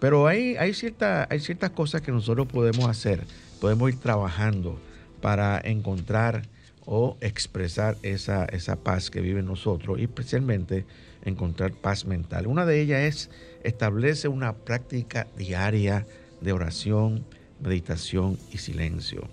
Pero 0.00 0.26
hay, 0.26 0.56
hay, 0.56 0.74
cierta, 0.74 1.26
hay 1.30 1.40
ciertas 1.40 1.70
cosas 1.70 2.02
que 2.02 2.12
nosotros 2.12 2.46
podemos 2.48 2.86
hacer, 2.86 3.24
podemos 3.60 3.88
ir 3.90 3.98
trabajando 3.98 4.78
para 5.22 5.60
encontrar 5.64 6.42
o 6.84 7.16
expresar 7.20 7.96
esa, 8.02 8.44
esa 8.46 8.76
paz 8.76 9.10
que 9.10 9.20
vive 9.20 9.40
en 9.40 9.46
nosotros, 9.46 9.98
y 9.98 10.02
especialmente 10.02 10.84
encontrar 11.24 11.72
paz 11.72 12.04
mental. 12.04 12.46
Una 12.46 12.66
de 12.66 12.80
ellas 12.80 13.00
es 13.00 13.30
establece 13.62 14.28
una 14.28 14.54
práctica 14.54 15.26
diaria 15.36 16.06
de 16.40 16.52
oración, 16.52 17.24
meditación 17.60 18.38
y 18.52 18.58
silencio. 18.58 19.28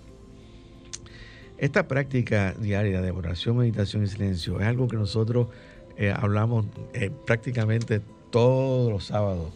Esta 1.58 1.88
práctica 1.88 2.54
diaria 2.58 3.00
de 3.00 3.10
oración, 3.10 3.56
meditación 3.56 4.04
y 4.04 4.08
silencio 4.08 4.60
es 4.60 4.66
algo 4.66 4.88
que 4.88 4.96
nosotros 4.96 5.48
eh, 5.96 6.12
hablamos 6.14 6.66
eh, 6.92 7.10
prácticamente 7.26 8.00
todos 8.30 8.90
los 8.90 9.06
sábados. 9.06 9.52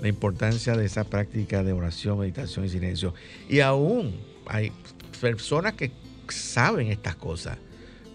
La 0.00 0.08
importancia 0.08 0.76
de 0.76 0.86
esa 0.86 1.04
práctica 1.04 1.62
de 1.62 1.72
oración, 1.72 2.20
meditación 2.20 2.64
y 2.64 2.68
silencio. 2.68 3.14
Y 3.48 3.60
aún 3.60 4.14
hay 4.46 4.72
personas 5.20 5.74
que 5.74 5.90
saben 6.28 6.88
estas 6.88 7.16
cosas, 7.16 7.58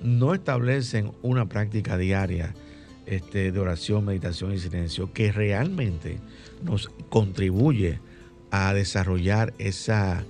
no 0.02 0.34
establecen 0.34 1.12
una 1.22 1.48
práctica 1.48 1.98
diaria 1.98 2.54
este, 3.06 3.52
de 3.52 3.60
oración, 3.60 4.06
meditación 4.06 4.54
y 4.54 4.60
silencio 4.60 5.14
que 5.14 5.32
realmente 5.32 6.20
nos 6.64 6.90
contribuye 7.10 8.00
a 8.52 8.74
desarrollar 8.74 9.54
esa, 9.60 10.24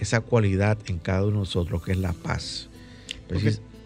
esa 0.00 0.20
cualidad 0.20 0.78
en 0.86 0.98
cada 0.98 1.22
uno 1.22 1.32
de 1.32 1.38
nosotros 1.38 1.84
que 1.84 1.92
es 1.92 1.98
la 1.98 2.12
paz. 2.12 2.68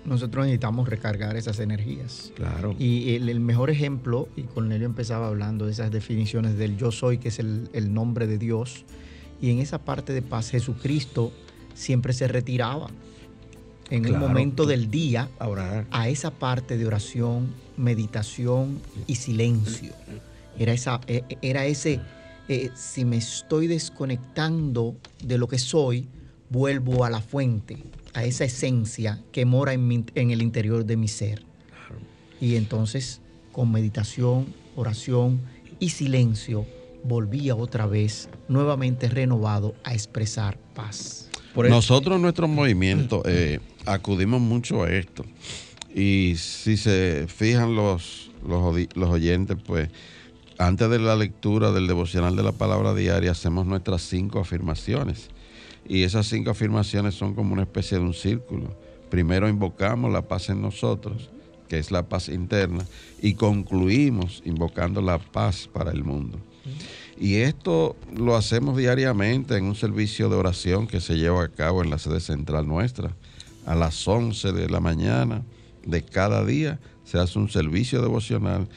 Nosotros 0.04 0.46
necesitamos 0.46 0.88
recargar 0.88 1.36
esas 1.36 1.60
energías. 1.60 2.32
Claro. 2.34 2.74
Y 2.78 3.14
el, 3.14 3.40
mejor 3.40 3.70
ejemplo, 3.70 4.28
y 4.36 4.42
Cornelio 4.42 4.86
empezaba 4.86 5.28
hablando 5.28 5.66
de 5.66 5.72
esas 5.72 5.90
definiciones 5.90 6.56
del 6.56 6.76
yo 6.76 6.90
soy, 6.90 7.18
que 7.18 7.28
es 7.28 7.38
el, 7.38 7.68
el 7.72 7.92
nombre 7.92 8.26
de 8.26 8.38
Dios, 8.38 8.84
y 9.40 9.50
en 9.50 9.58
esa 9.58 9.78
parte 9.78 10.12
de 10.12 10.22
paz 10.22 10.50
Jesucristo 10.50 11.32
siempre 11.74 12.12
se 12.12 12.28
retiraba 12.28 12.88
en 13.90 14.04
el 14.04 14.16
momento 14.16 14.66
del 14.66 14.90
día 14.90 15.28
a 15.90 16.08
esa 16.08 16.30
parte 16.30 16.78
de 16.78 16.86
oración, 16.86 17.48
meditación 17.76 18.80
y 19.06 19.16
silencio. 19.16 19.92
Era, 20.58 20.72
esa, 20.72 21.00
e, 21.06 21.24
e, 21.28 21.38
era 21.42 21.66
ese, 21.66 22.00
eh, 22.48 22.70
si 22.74 23.04
me 23.04 23.16
estoy 23.16 23.66
desconectando 23.66 24.94
de 25.22 25.38
lo 25.38 25.48
que 25.48 25.58
soy, 25.58 26.08
vuelvo 26.50 27.04
a 27.04 27.10
la 27.10 27.20
fuente, 27.20 27.78
a 28.14 28.24
esa 28.24 28.44
esencia 28.44 29.22
que 29.32 29.44
mora 29.44 29.72
en, 29.72 30.04
en 30.14 30.30
el 30.30 30.42
interior 30.42 30.84
de 30.84 30.96
mi 30.96 31.08
ser. 31.08 31.42
Y 32.40 32.56
entonces, 32.56 33.20
con 33.52 33.70
meditación, 33.70 34.46
oración 34.76 35.40
y 35.78 35.90
silencio, 35.90 36.66
volvía 37.04 37.54
otra 37.54 37.86
vez, 37.86 38.28
nuevamente 38.48 39.08
renovado, 39.08 39.74
a 39.84 39.94
expresar 39.94 40.58
paz. 40.74 41.28
Nosotros 41.54 42.16
en 42.16 42.22
nuestro 42.22 42.48
movimiento 42.48 43.22
eh, 43.26 43.58
acudimos 43.86 44.40
mucho 44.40 44.84
a 44.84 44.90
esto. 44.90 45.24
Y 45.94 46.34
si 46.36 46.76
se 46.76 47.26
fijan 47.28 47.74
los, 47.74 48.30
los, 48.46 49.10
oyentes, 49.10 49.56
pues 49.66 49.88
antes 50.58 50.88
de 50.88 50.98
la 51.00 51.16
lectura 51.16 51.72
del 51.72 51.88
devocional 51.88 52.36
de 52.36 52.44
la 52.44 52.52
palabra 52.52 52.94
diaria 52.94 53.32
hacemos 53.32 53.66
nuestras 53.66 54.02
cinco 54.02 54.38
afirmaciones. 54.38 55.30
Y 55.88 56.02
esas 56.02 56.28
cinco 56.28 56.50
afirmaciones 56.50 57.14
son 57.14 57.34
como 57.34 57.52
una 57.52 57.62
especie 57.62 57.98
de 57.98 58.04
un 58.04 58.14
círculo. 58.14 58.74
Primero 59.10 59.48
invocamos 59.48 60.12
la 60.12 60.22
paz 60.22 60.50
en 60.50 60.62
nosotros, 60.62 61.30
que 61.68 61.78
es 61.78 61.90
la 61.90 62.08
paz 62.08 62.28
interna, 62.28 62.84
y 63.20 63.34
concluimos 63.34 64.42
invocando 64.44 65.00
la 65.02 65.18
paz 65.18 65.68
para 65.72 65.90
el 65.90 66.04
mundo. 66.04 66.38
Y 67.18 67.36
esto 67.36 67.96
lo 68.16 68.36
hacemos 68.36 68.76
diariamente 68.76 69.56
en 69.56 69.64
un 69.64 69.74
servicio 69.74 70.28
de 70.28 70.36
oración 70.36 70.86
que 70.86 71.00
se 71.00 71.16
lleva 71.16 71.44
a 71.44 71.48
cabo 71.48 71.82
en 71.82 71.90
la 71.90 71.98
sede 71.98 72.20
central 72.20 72.66
nuestra. 72.66 73.14
A 73.66 73.74
las 73.74 74.08
11 74.08 74.52
de 74.52 74.70
la 74.70 74.80
mañana 74.80 75.42
de 75.84 76.02
cada 76.02 76.44
día 76.44 76.80
se 77.04 77.18
hace 77.18 77.38
un 77.38 77.50
servicio 77.50 78.00
devocional 78.00 78.68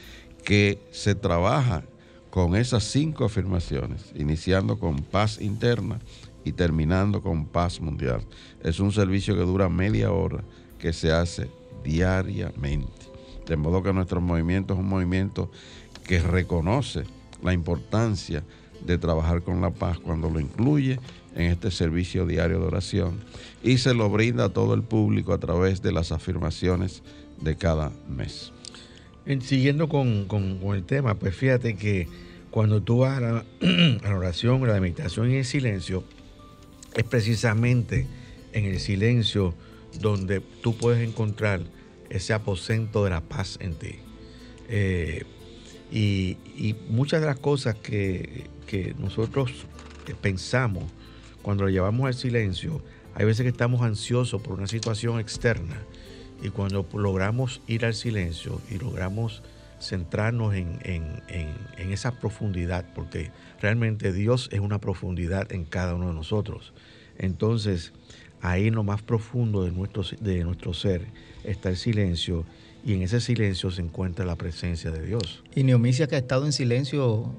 que 0.44 0.78
se 0.90 1.14
trabaja 1.14 1.84
con 2.30 2.56
esas 2.56 2.84
cinco 2.84 3.24
afirmaciones, 3.24 4.12
iniciando 4.14 4.78
con 4.78 4.96
paz 4.96 5.40
interna 5.40 6.00
y 6.44 6.52
terminando 6.52 7.22
con 7.22 7.46
paz 7.46 7.80
mundial. 7.80 8.20
Es 8.62 8.80
un 8.80 8.92
servicio 8.92 9.34
que 9.34 9.42
dura 9.42 9.68
media 9.68 10.12
hora, 10.12 10.44
que 10.78 10.92
se 10.92 11.12
hace 11.12 11.50
diariamente. 11.82 12.88
De 13.46 13.56
modo 13.56 13.82
que 13.82 13.92
nuestro 13.92 14.20
movimiento 14.20 14.74
es 14.74 14.80
un 14.80 14.88
movimiento 14.88 15.50
que 16.06 16.20
reconoce 16.20 17.04
la 17.42 17.52
importancia 17.52 18.42
de 18.84 18.98
trabajar 18.98 19.42
con 19.42 19.60
la 19.60 19.70
paz 19.70 19.98
cuando 19.98 20.30
lo 20.30 20.40
incluye 20.40 20.98
en 21.34 21.50
este 21.50 21.70
servicio 21.70 22.26
diario 22.26 22.60
de 22.60 22.66
oración 22.66 23.18
y 23.62 23.78
se 23.78 23.94
lo 23.94 24.08
brinda 24.10 24.44
a 24.44 24.48
todo 24.50 24.74
el 24.74 24.82
público 24.82 25.32
a 25.32 25.38
través 25.38 25.82
de 25.82 25.92
las 25.92 26.12
afirmaciones 26.12 27.02
de 27.40 27.56
cada 27.56 27.92
mes. 28.08 28.52
siguiendo 29.40 29.88
con, 29.88 30.26
el 30.74 30.84
tema, 30.84 31.14
pues 31.14 31.34
fíjate 31.34 31.76
que 31.76 32.08
cuando 32.50 32.82
tú 32.82 32.98
vas 32.98 33.18
a 33.18 33.20
la, 33.20 33.44
a 34.04 34.08
la 34.08 34.16
oración, 34.16 34.62
a 34.64 34.68
la 34.68 34.80
meditación 34.80 35.30
y 35.30 35.36
el 35.36 35.44
silencio, 35.44 36.04
es 36.96 37.04
precisamente 37.04 38.06
en 38.52 38.66
el 38.66 38.80
silencio 38.80 39.54
donde 40.00 40.40
tú 40.40 40.76
puedes 40.76 41.06
encontrar 41.06 41.60
ese 42.10 42.32
aposento 42.32 43.04
de 43.04 43.10
la 43.10 43.20
paz 43.20 43.58
en 43.60 43.74
ti. 43.74 43.96
Eh, 44.68 45.24
y, 45.90 46.36
muchas 46.88 47.20
de 47.20 47.26
las 47.26 47.38
cosas 47.38 47.76
que, 47.76 48.48
nosotros 48.98 49.52
pensamos 50.20 50.82
cuando 51.42 51.62
lo 51.64 51.70
llevamos 51.70 52.06
al 52.06 52.14
silencio, 52.14 52.82
hay 53.14 53.24
veces 53.24 53.44
que 53.44 53.50
estamos 53.50 53.82
ansiosos 53.82 54.42
por 54.42 54.54
una 54.54 54.66
situación 54.66 55.20
externa 55.20 55.80
y 56.42 56.48
cuando 56.48 56.84
logramos 56.92 57.60
ir 57.68 57.84
al 57.84 57.94
silencio 57.94 58.60
y 58.68 58.78
logramos 58.78 59.42
centrarnos 59.80 60.54
en, 60.54 61.22
esa 61.78 62.18
profundidad, 62.18 62.84
porque 62.94 63.30
realmente 63.60 64.12
Dios 64.12 64.48
es 64.50 64.58
una 64.58 64.80
profundidad 64.80 65.52
en 65.52 65.64
cada 65.64 65.94
uno 65.94 66.08
de 66.08 66.14
nosotros. 66.14 66.72
Entonces, 67.18 67.92
ahí 68.40 68.68
en 68.68 68.74
lo 68.74 68.84
más 68.84 69.02
profundo 69.02 69.64
de 69.64 69.70
nuestro, 69.70 70.04
de 70.20 70.44
nuestro 70.44 70.74
ser 70.74 71.06
está 71.44 71.70
el 71.70 71.76
silencio 71.76 72.44
y 72.84 72.92
en 72.92 73.02
ese 73.02 73.20
silencio 73.20 73.70
se 73.70 73.80
encuentra 73.80 74.24
la 74.24 74.36
presencia 74.36 74.90
de 74.90 75.06
Dios. 75.06 75.42
Y 75.54 75.62
Neomicia 75.62 76.06
que 76.06 76.16
ha 76.16 76.18
estado 76.18 76.44
en 76.44 76.52
silencio 76.52 77.34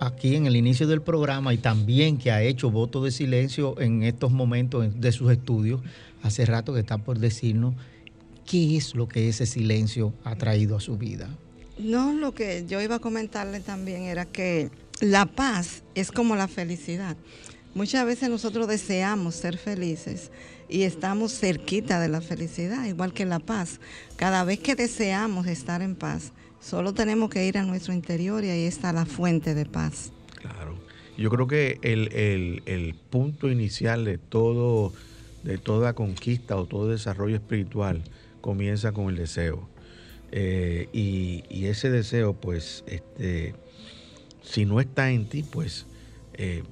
aquí 0.00 0.36
en 0.36 0.46
el 0.46 0.56
inicio 0.56 0.86
del 0.86 1.02
programa 1.02 1.54
y 1.54 1.58
también 1.58 2.18
que 2.18 2.30
ha 2.30 2.42
hecho 2.42 2.70
voto 2.70 3.02
de 3.02 3.10
silencio 3.10 3.78
en 3.80 4.02
estos 4.02 4.32
momentos 4.32 5.00
de 5.00 5.12
sus 5.12 5.30
estudios, 5.30 5.80
hace 6.22 6.44
rato 6.44 6.74
que 6.74 6.80
está 6.80 6.98
por 6.98 7.18
decirnos 7.18 7.74
qué 8.44 8.76
es 8.76 8.94
lo 8.94 9.08
que 9.08 9.28
ese 9.28 9.46
silencio 9.46 10.12
ha 10.24 10.36
traído 10.36 10.76
a 10.76 10.80
su 10.80 10.96
vida. 10.96 11.28
No, 11.78 12.12
lo 12.12 12.34
que 12.34 12.64
yo 12.66 12.80
iba 12.80 12.96
a 12.96 12.98
comentarle 12.98 13.60
también 13.60 14.02
era 14.02 14.24
que 14.24 14.70
la 15.00 15.26
paz 15.26 15.84
es 15.94 16.10
como 16.10 16.34
la 16.34 16.48
felicidad. 16.48 17.16
Muchas 17.74 18.04
veces 18.06 18.28
nosotros 18.28 18.66
deseamos 18.66 19.34
ser 19.34 19.58
felices 19.58 20.30
y 20.68 20.82
estamos 20.82 21.38
cerquita 21.38 22.00
de 22.00 22.08
la 22.08 22.20
felicidad, 22.20 22.84
igual 22.86 23.12
que 23.12 23.24
la 23.24 23.38
paz. 23.38 23.80
Cada 24.16 24.44
vez 24.44 24.58
que 24.58 24.74
deseamos 24.74 25.46
estar 25.46 25.82
en 25.82 25.94
paz, 25.94 26.32
solo 26.60 26.94
tenemos 26.94 27.30
que 27.30 27.46
ir 27.46 27.58
a 27.58 27.62
nuestro 27.62 27.92
interior 27.92 28.44
y 28.44 28.50
ahí 28.50 28.64
está 28.64 28.92
la 28.92 29.06
fuente 29.06 29.54
de 29.54 29.66
paz. 29.66 30.12
Claro. 30.40 30.76
Yo 31.16 31.30
creo 31.30 31.48
que 31.48 31.78
el, 31.82 32.94
punto 33.10 33.50
inicial 33.50 34.04
de 34.04 34.18
todo, 34.18 34.92
de 35.42 35.58
toda 35.58 35.94
conquista 35.94 36.56
o 36.56 36.66
todo 36.66 36.88
desarrollo 36.88 37.34
espiritual 37.34 38.04
comienza 38.40 38.92
con 38.92 39.08
el 39.08 39.16
deseo. 39.16 39.68
Eh, 40.30 40.88
y, 40.92 41.66
ese 41.66 41.90
deseo, 41.90 42.34
pues, 42.34 42.84
este, 42.86 43.54
si 44.42 44.64
no 44.64 44.80
está 44.80 45.10
en 45.10 45.28
ti, 45.28 45.42
pues 45.42 45.86
eh, 46.34 46.62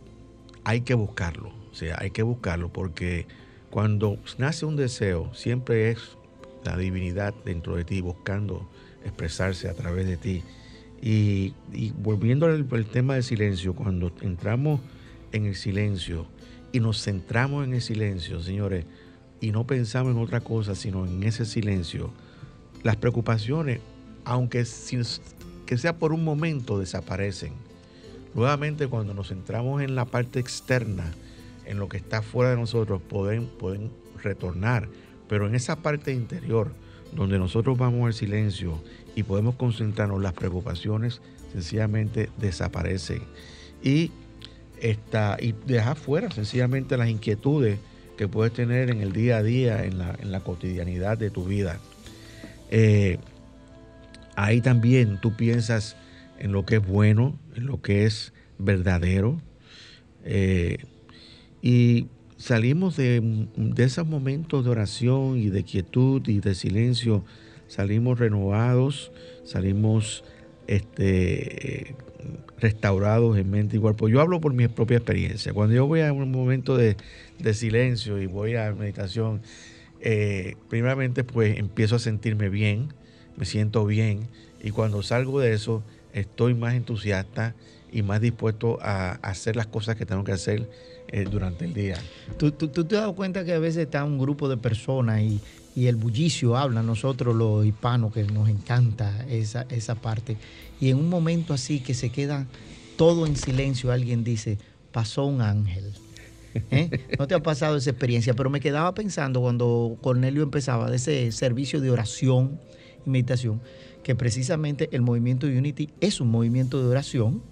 hay 0.66 0.80
que 0.80 0.94
buscarlo. 0.94 1.50
O 1.70 1.74
sea, 1.76 1.96
hay 2.00 2.10
que 2.10 2.24
buscarlo 2.24 2.72
porque 2.72 3.28
cuando 3.70 4.18
nace 4.36 4.66
un 4.66 4.74
deseo, 4.74 5.32
siempre 5.32 5.92
es 5.92 6.18
la 6.64 6.76
divinidad 6.76 7.32
dentro 7.44 7.76
de 7.76 7.84
ti 7.84 8.00
buscando 8.00 8.68
expresarse 9.04 9.68
a 9.68 9.74
través 9.74 10.08
de 10.08 10.16
ti. 10.16 10.42
Y, 11.00 11.54
volviendo 12.02 12.46
al, 12.46 12.66
tema 12.86 13.14
del 13.14 13.22
silencio, 13.22 13.74
cuando 13.74 14.10
entramos 14.22 14.80
en 15.30 15.46
el 15.46 15.54
silencio 15.54 16.26
y 16.72 16.80
nos 16.80 17.00
centramos 17.00 17.64
en 17.64 17.74
el 17.74 17.82
silencio, 17.82 18.42
señores, 18.42 18.86
y 19.40 19.52
no 19.52 19.68
pensamos 19.68 20.16
en 20.16 20.20
otra 20.20 20.40
cosa, 20.40 20.74
sino 20.74 21.06
en 21.06 21.22
ese 21.22 21.44
silencio, 21.44 22.10
las 22.82 22.96
preocupaciones, 22.96 23.78
aunque 24.24 24.64
que 25.64 25.78
sea 25.78 25.96
por 25.96 26.12
un 26.12 26.24
momento, 26.24 26.80
desaparecen. 26.80 27.65
Nuevamente, 28.36 28.86
cuando 28.86 29.14
nos 29.14 29.28
centramos 29.28 29.80
en 29.80 29.94
la 29.94 30.04
parte 30.04 30.38
externa, 30.38 31.10
en 31.64 31.78
lo 31.78 31.88
que 31.88 31.96
está 31.96 32.20
fuera 32.20 32.50
de 32.50 32.56
nosotros, 32.56 33.00
pueden, 33.00 33.46
pueden 33.46 33.90
retornar. 34.22 34.88
Pero 35.26 35.46
en 35.46 35.54
esa 35.54 35.76
parte 35.76 36.12
interior, 36.12 36.70
donde 37.14 37.38
nosotros 37.38 37.78
vamos 37.78 38.06
al 38.06 38.12
silencio 38.12 38.82
y 39.14 39.22
podemos 39.22 39.54
concentrarnos, 39.54 40.20
las 40.20 40.34
preocupaciones 40.34 41.22
sencillamente 41.54 42.28
desaparecen. 42.36 43.22
Y, 43.82 44.12
está, 44.82 45.38
y 45.40 45.54
dejar 45.66 45.96
fuera 45.96 46.30
sencillamente 46.30 46.98
las 46.98 47.08
inquietudes 47.08 47.78
que 48.18 48.28
puedes 48.28 48.52
tener 48.52 48.90
en 48.90 49.00
el 49.00 49.14
día 49.14 49.38
a 49.38 49.42
día, 49.42 49.82
en 49.82 49.96
la, 49.98 50.40
cotidianidad 50.40 51.16
de 51.16 51.30
tu 51.30 51.46
vida. 51.46 51.78
Eh, 52.70 53.16
ahí 54.34 54.60
también 54.60 55.22
tú 55.22 55.34
piensas 55.36 55.96
en 56.38 56.52
lo 56.52 56.64
que 56.64 56.76
es 56.76 56.86
bueno, 56.86 57.38
en 57.54 57.66
lo 57.66 57.80
que 57.80 58.04
es 58.04 58.32
verdadero. 58.58 59.40
Eh, 60.24 60.78
y 61.62 62.08
salimos 62.36 62.96
de, 62.96 63.48
de, 63.56 63.84
esos 63.84 64.06
momentos 64.06 64.64
de 64.64 64.70
oración 64.70 65.38
y 65.38 65.48
de 65.48 65.62
quietud 65.62 66.26
y 66.28 66.40
de 66.40 66.54
silencio, 66.54 67.24
salimos 67.68 68.18
renovados, 68.18 69.12
salimos 69.44 70.24
este, 70.66 71.94
restaurados 72.58 73.36
en 73.38 73.50
mente 73.50 73.76
y 73.76 73.80
cuerpo. 73.80 74.08
Yo 74.08 74.20
hablo 74.20 74.40
por 74.40 74.52
mi 74.52 74.68
propia 74.68 74.98
experiencia. 74.98 75.52
Cuando 75.52 75.74
yo 75.74 75.86
voy 75.86 76.00
a 76.00 76.12
un 76.12 76.30
momento 76.30 76.76
de, 76.76 76.96
silencio 77.54 78.20
y 78.20 78.26
voy 78.26 78.56
a 78.56 78.72
meditación, 78.72 79.40
eh, 80.00 80.56
primeramente 80.68 81.24
pues 81.24 81.58
empiezo 81.58 81.96
a 81.96 81.98
sentirme 81.98 82.48
bien, 82.48 82.92
me 83.36 83.44
siento 83.44 83.86
bien 83.86 84.28
y 84.62 84.70
cuando 84.70 85.02
salgo 85.02 85.40
de 85.40 85.52
eso 85.52 85.82
estoy 86.16 86.54
más 86.54 86.74
entusiasta 86.74 87.54
y 87.92 88.02
más 88.02 88.20
dispuesto 88.20 88.78
a 88.82 89.12
hacer 89.22 89.54
las 89.54 89.66
cosas 89.66 89.96
que 89.96 90.06
tengo 90.06 90.24
que 90.24 90.32
hacer 90.32 90.68
eh, 91.08 91.24
durante 91.30 91.66
el 91.66 91.74
día. 91.74 91.96
¿Tú, 92.38 92.50
tú, 92.50 92.68
te 92.68 92.96
has 92.96 93.02
dado 93.02 93.14
cuenta 93.14 93.44
que 93.44 93.52
a 93.52 93.58
veces 93.58 93.84
está 93.84 94.02
un 94.04 94.18
grupo 94.18 94.48
de 94.48 94.56
personas 94.56 95.20
y, 95.20 95.40
el 95.76 95.96
bullicio 95.96 96.56
habla, 96.56 96.82
nosotros 96.82 97.36
los 97.36 97.66
hispanos, 97.66 98.10
que 98.10 98.24
nos 98.24 98.48
encanta 98.48 99.26
esa, 99.28 99.66
esa 99.68 99.94
parte, 99.94 100.38
y 100.80 100.88
en 100.88 100.96
un 100.96 101.10
momento 101.10 101.52
así 101.52 101.80
que 101.80 101.92
se 101.92 102.08
queda 102.08 102.46
todo 102.96 103.26
en 103.26 103.36
silencio, 103.36 103.92
alguien 103.92 104.24
dice, 104.24 104.56
pasó 104.90 105.26
un 105.26 105.42
ángel. 105.42 105.92
¿Eh? 106.70 106.88
No 107.18 107.26
te 107.26 107.34
ha 107.34 107.42
pasado 107.42 107.76
esa 107.76 107.90
experiencia, 107.90 108.32
pero 108.32 108.48
me 108.48 108.60
quedaba 108.60 108.94
pensando 108.94 109.42
cuando 109.42 109.98
Cornelio 110.00 110.42
empezaba 110.42 110.88
de 110.88 110.96
ese 110.96 111.30
servicio 111.30 111.82
de 111.82 111.90
oración 111.90 112.58
y 113.04 113.10
meditación, 113.10 113.60
que 114.06 114.14
precisamente 114.14 114.88
el 114.92 115.02
movimiento 115.02 115.48
Unity 115.48 115.90
es 116.00 116.20
un 116.20 116.28
movimiento 116.28 116.80
de 116.80 116.86
oración, 116.86 117.42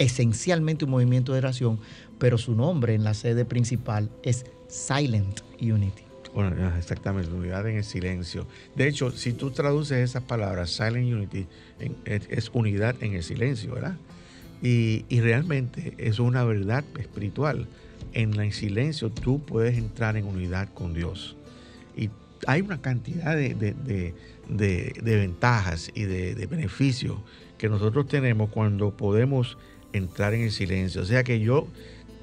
esencialmente 0.00 0.84
un 0.84 0.90
movimiento 0.90 1.30
de 1.30 1.38
oración, 1.38 1.78
pero 2.18 2.38
su 2.38 2.56
nombre 2.56 2.94
en 2.94 3.04
la 3.04 3.14
sede 3.14 3.44
principal 3.44 4.10
es 4.24 4.46
Silent 4.66 5.42
Unity. 5.60 6.02
Bueno, 6.34 6.76
exactamente, 6.76 7.32
unidad 7.32 7.68
en 7.68 7.76
el 7.76 7.84
silencio. 7.84 8.48
De 8.74 8.88
hecho, 8.88 9.12
si 9.12 9.32
tú 9.32 9.52
traduces 9.52 9.98
esas 9.98 10.24
palabras, 10.24 10.70
Silent 10.70 11.06
Unity, 11.06 11.46
es, 12.04 12.50
unidad 12.52 12.96
en 13.00 13.14
el 13.14 13.22
silencio, 13.22 13.74
¿verdad? 13.74 13.96
Y, 14.60 15.04
realmente 15.20 15.94
es 15.98 16.18
una 16.18 16.42
verdad 16.42 16.82
espiritual. 16.98 17.68
En 18.12 18.34
el 18.40 18.52
silencio 18.52 19.10
tú 19.10 19.40
puedes 19.40 19.78
entrar 19.78 20.16
en 20.16 20.24
unidad 20.24 20.68
con 20.74 20.94
Dios. 20.94 21.36
Y 21.96 22.10
hay 22.48 22.60
una 22.60 22.80
cantidad 22.82 23.36
de, 23.36 24.14
ventajas 24.48 25.90
y 25.94 26.02
de 26.02 26.46
beneficios 26.46 27.18
que 27.58 27.68
nosotros 27.68 28.06
tenemos 28.06 28.50
cuando 28.50 28.96
podemos 28.96 29.56
entrar 29.92 30.34
en 30.34 30.42
el 30.42 30.52
silencio. 30.52 31.02
O 31.02 31.04
sea 31.04 31.24
que 31.24 31.40
yo 31.40 31.66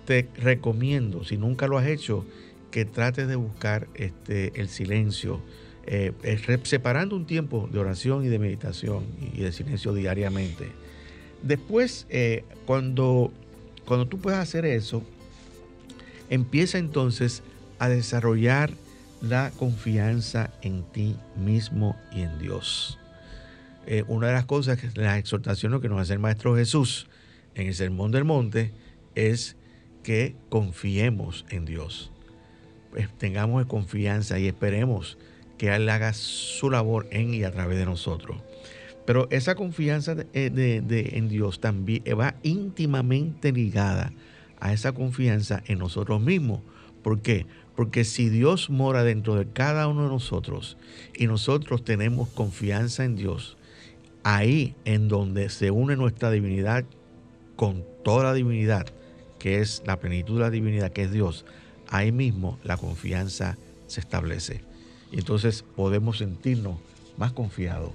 te 0.06 0.28
recomiendo, 0.38 1.24
si 1.24 1.38
nunca 1.38 1.68
lo 1.68 1.78
has 1.78 1.88
hecho, 1.88 2.26
que 2.72 2.86
trates 2.86 3.28
de 3.28 3.36
buscar 3.36 3.88
este, 3.96 4.60
el 4.60 4.68
silencio, 4.68 5.40
eh, 5.86 6.14
separando 6.64 7.16
un 7.16 7.26
tiempo 7.26 7.70
de 7.72 7.80
oración 7.80 8.26
y 8.26 8.30
de 8.30 8.40
meditación 8.40 9.04
y 9.34 9.42
de 9.42 9.52
silencio 9.52 9.94
diariamente. 9.94 10.70
Después, 11.42 12.08
eh, 12.10 12.46
cuando, 12.66 13.32
cuando 13.86 14.08
tú 14.08 14.18
puedas 14.20 14.40
hacer 14.40 14.66
eso, 14.66 15.04
empieza 16.30 16.78
entonces 16.78 17.44
a 17.80 17.90
desarrollar 17.90 18.72
la 19.24 19.52
confianza 19.52 20.52
en 20.62 20.84
ti 20.92 21.16
mismo 21.38 21.96
y 22.12 22.22
en 22.22 22.40
Dios. 22.40 23.00
Eh, 23.88 24.04
una 24.08 24.28
de 24.28 24.34
las 24.34 24.46
cosas, 24.46 24.78
que 24.80 24.90
la 24.96 25.18
exhortación 25.18 25.80
que 25.82 25.90
nos 25.90 26.02
hace 26.02 26.14
el 26.14 26.20
Maestro 26.20 26.56
Jesús 26.56 27.08
en 27.56 27.68
el 27.68 27.74
Sermón 27.74 28.12
del 28.12 28.26
Monte 28.26 28.74
es 29.16 29.56
que 30.04 30.36
confiemos 30.50 31.46
en 31.50 31.64
Dios. 31.66 32.12
Pues 32.92 33.10
tengamos 33.18 33.66
confianza 33.66 34.40
y 34.40 34.48
esperemos 34.48 35.18
que 35.58 35.74
Él 35.74 35.88
haga 35.90 36.14
su 36.14 36.70
labor 36.70 37.08
en 37.12 37.34
y 37.34 37.44
a 37.44 37.52
través 37.52 37.78
de 37.78 37.86
nosotros. 37.86 38.38
Pero 39.06 39.28
esa 39.32 39.56
confianza 39.56 40.16
de, 40.16 41.10
en 41.14 41.30
Dios 41.30 41.62
también 41.62 42.04
va 42.20 42.36
íntimamente 42.44 43.52
ligada 43.52 44.12
a 44.60 44.74
esa 44.74 44.92
confianza 44.92 45.64
en 45.68 45.80
nosotros 45.80 46.22
mismos. 46.22 46.60
¿Por 47.02 47.22
qué? 47.22 47.46
Porque 47.76 48.04
si 48.04 48.30
Dios 48.30 48.70
mora 48.70 49.04
dentro 49.04 49.36
de 49.36 49.48
cada 49.48 49.88
uno 49.88 50.04
de 50.04 50.10
nosotros 50.10 50.78
y 51.16 51.28
nosotros 51.28 51.84
tenemos 51.84 52.30
confianza 52.30 53.04
en 53.04 53.16
Dios, 53.16 53.58
ahí 54.24 54.76
en 54.86 55.08
donde 55.08 55.50
se 55.50 55.72
une 55.72 55.96
nuestra 55.96 56.32
divinidad 56.32 56.86
con 57.56 57.84
toda 58.04 58.26
la 58.26 58.34
divinidad, 58.34 58.88
que 59.40 59.60
es 59.60 59.82
la 59.86 60.00
plenitud 60.00 60.36
de 60.36 60.42
la 60.42 60.50
divinidad, 60.50 60.92
que 60.92 61.04
es 61.04 61.12
Dios, 61.12 61.46
ahí 61.90 62.12
mismo 62.12 62.60
la 62.64 62.78
confianza 62.78 63.58
se 63.88 64.00
establece. 64.00 64.62
Y 65.12 65.18
entonces 65.18 65.64
podemos 65.76 66.20
sentirnos 66.20 66.78
más 67.18 67.32
confiados 67.34 67.92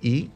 y 0.00 0.30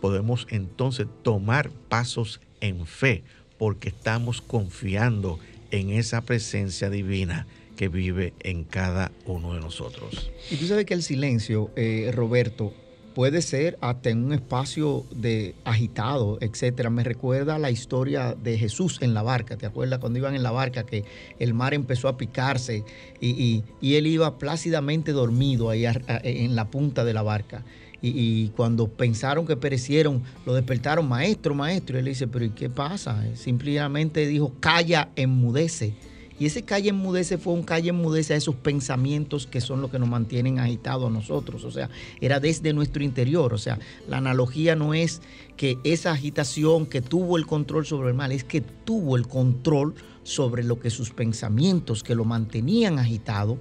podemos 0.00 0.46
entonces 0.50 1.06
tomar 1.22 1.70
pasos 1.88 2.40
en 2.60 2.86
fe 2.86 3.22
porque 3.58 3.90
estamos 3.90 4.42
confiando 4.42 5.38
en 5.70 5.90
esa 5.90 6.22
presencia 6.22 6.90
divina 6.90 7.46
que 7.82 7.88
vive 7.88 8.32
en 8.38 8.62
cada 8.62 9.10
uno 9.26 9.54
de 9.54 9.60
nosotros. 9.60 10.30
Y 10.52 10.54
tú 10.54 10.66
sabes 10.68 10.84
que 10.84 10.94
el 10.94 11.02
silencio, 11.02 11.72
eh, 11.74 12.12
Roberto, 12.14 12.72
puede 13.12 13.42
ser 13.42 13.76
hasta 13.80 14.08
en 14.08 14.22
un 14.22 14.32
espacio 14.32 15.04
de 15.12 15.56
agitado, 15.64 16.38
etcétera. 16.40 16.90
Me 16.90 17.02
recuerda 17.02 17.58
la 17.58 17.72
historia 17.72 18.36
de 18.40 18.56
Jesús 18.56 18.98
en 19.00 19.14
la 19.14 19.22
barca. 19.22 19.56
¿Te 19.56 19.66
acuerdas 19.66 19.98
cuando 19.98 20.20
iban 20.20 20.36
en 20.36 20.44
la 20.44 20.52
barca 20.52 20.84
que 20.84 21.02
el 21.40 21.54
mar 21.54 21.74
empezó 21.74 22.06
a 22.06 22.16
picarse 22.16 22.84
y, 23.20 23.64
él 23.82 24.06
iba 24.06 24.38
plácidamente 24.38 25.10
dormido 25.10 25.68
ahí 25.68 25.84
en 25.84 26.54
la 26.54 26.70
punta 26.70 27.04
de 27.04 27.14
la 27.14 27.22
barca? 27.22 27.64
Y, 28.00 28.50
cuando 28.50 28.86
pensaron 28.86 29.44
que 29.44 29.56
perecieron, 29.56 30.22
lo 30.46 30.54
despertaron, 30.54 31.08
maestro, 31.08 31.52
maestro. 31.52 31.96
Y 31.96 31.98
él 31.98 32.04
dice, 32.04 32.28
pero 32.28 32.44
¿y 32.44 32.50
qué 32.50 32.70
pasa? 32.70 33.24
Simplemente 33.34 34.24
dijo, 34.24 34.52
calla, 34.60 35.08
enmudece. 35.16 35.94
Y 36.42 36.46
ese 36.46 36.64
calle 36.64 36.88
enmudece 36.88 37.38
fue 37.38 37.52
un 37.52 37.62
calle 37.62 37.90
enmudece 37.90 38.34
a 38.34 38.36
esos 38.36 38.56
pensamientos 38.56 39.46
que 39.46 39.60
son 39.60 39.80
los 39.80 39.92
que 39.92 40.00
nos 40.00 40.08
mantienen 40.08 40.58
agitados 40.58 41.08
a 41.08 41.12
nosotros. 41.12 41.62
O 41.62 41.70
sea, 41.70 41.88
era 42.20 42.40
desde 42.40 42.72
nuestro 42.72 43.04
interior. 43.04 43.54
O 43.54 43.58
sea, 43.58 43.78
la 44.08 44.16
analogía 44.16 44.74
no 44.74 44.92
es 44.92 45.22
que 45.56 45.78
esa 45.84 46.10
agitación 46.10 46.86
que 46.86 47.00
tuvo 47.00 47.36
el 47.36 47.46
control 47.46 47.86
sobre 47.86 48.08
el 48.08 48.14
mal, 48.14 48.32
es 48.32 48.42
que 48.42 48.60
tuvo 48.60 49.16
el 49.16 49.28
control 49.28 49.94
sobre 50.24 50.64
lo 50.64 50.80
que 50.80 50.90
sus 50.90 51.10
pensamientos 51.10 52.02
que 52.02 52.16
lo 52.16 52.24
mantenían 52.24 52.98
agitado, 52.98 53.56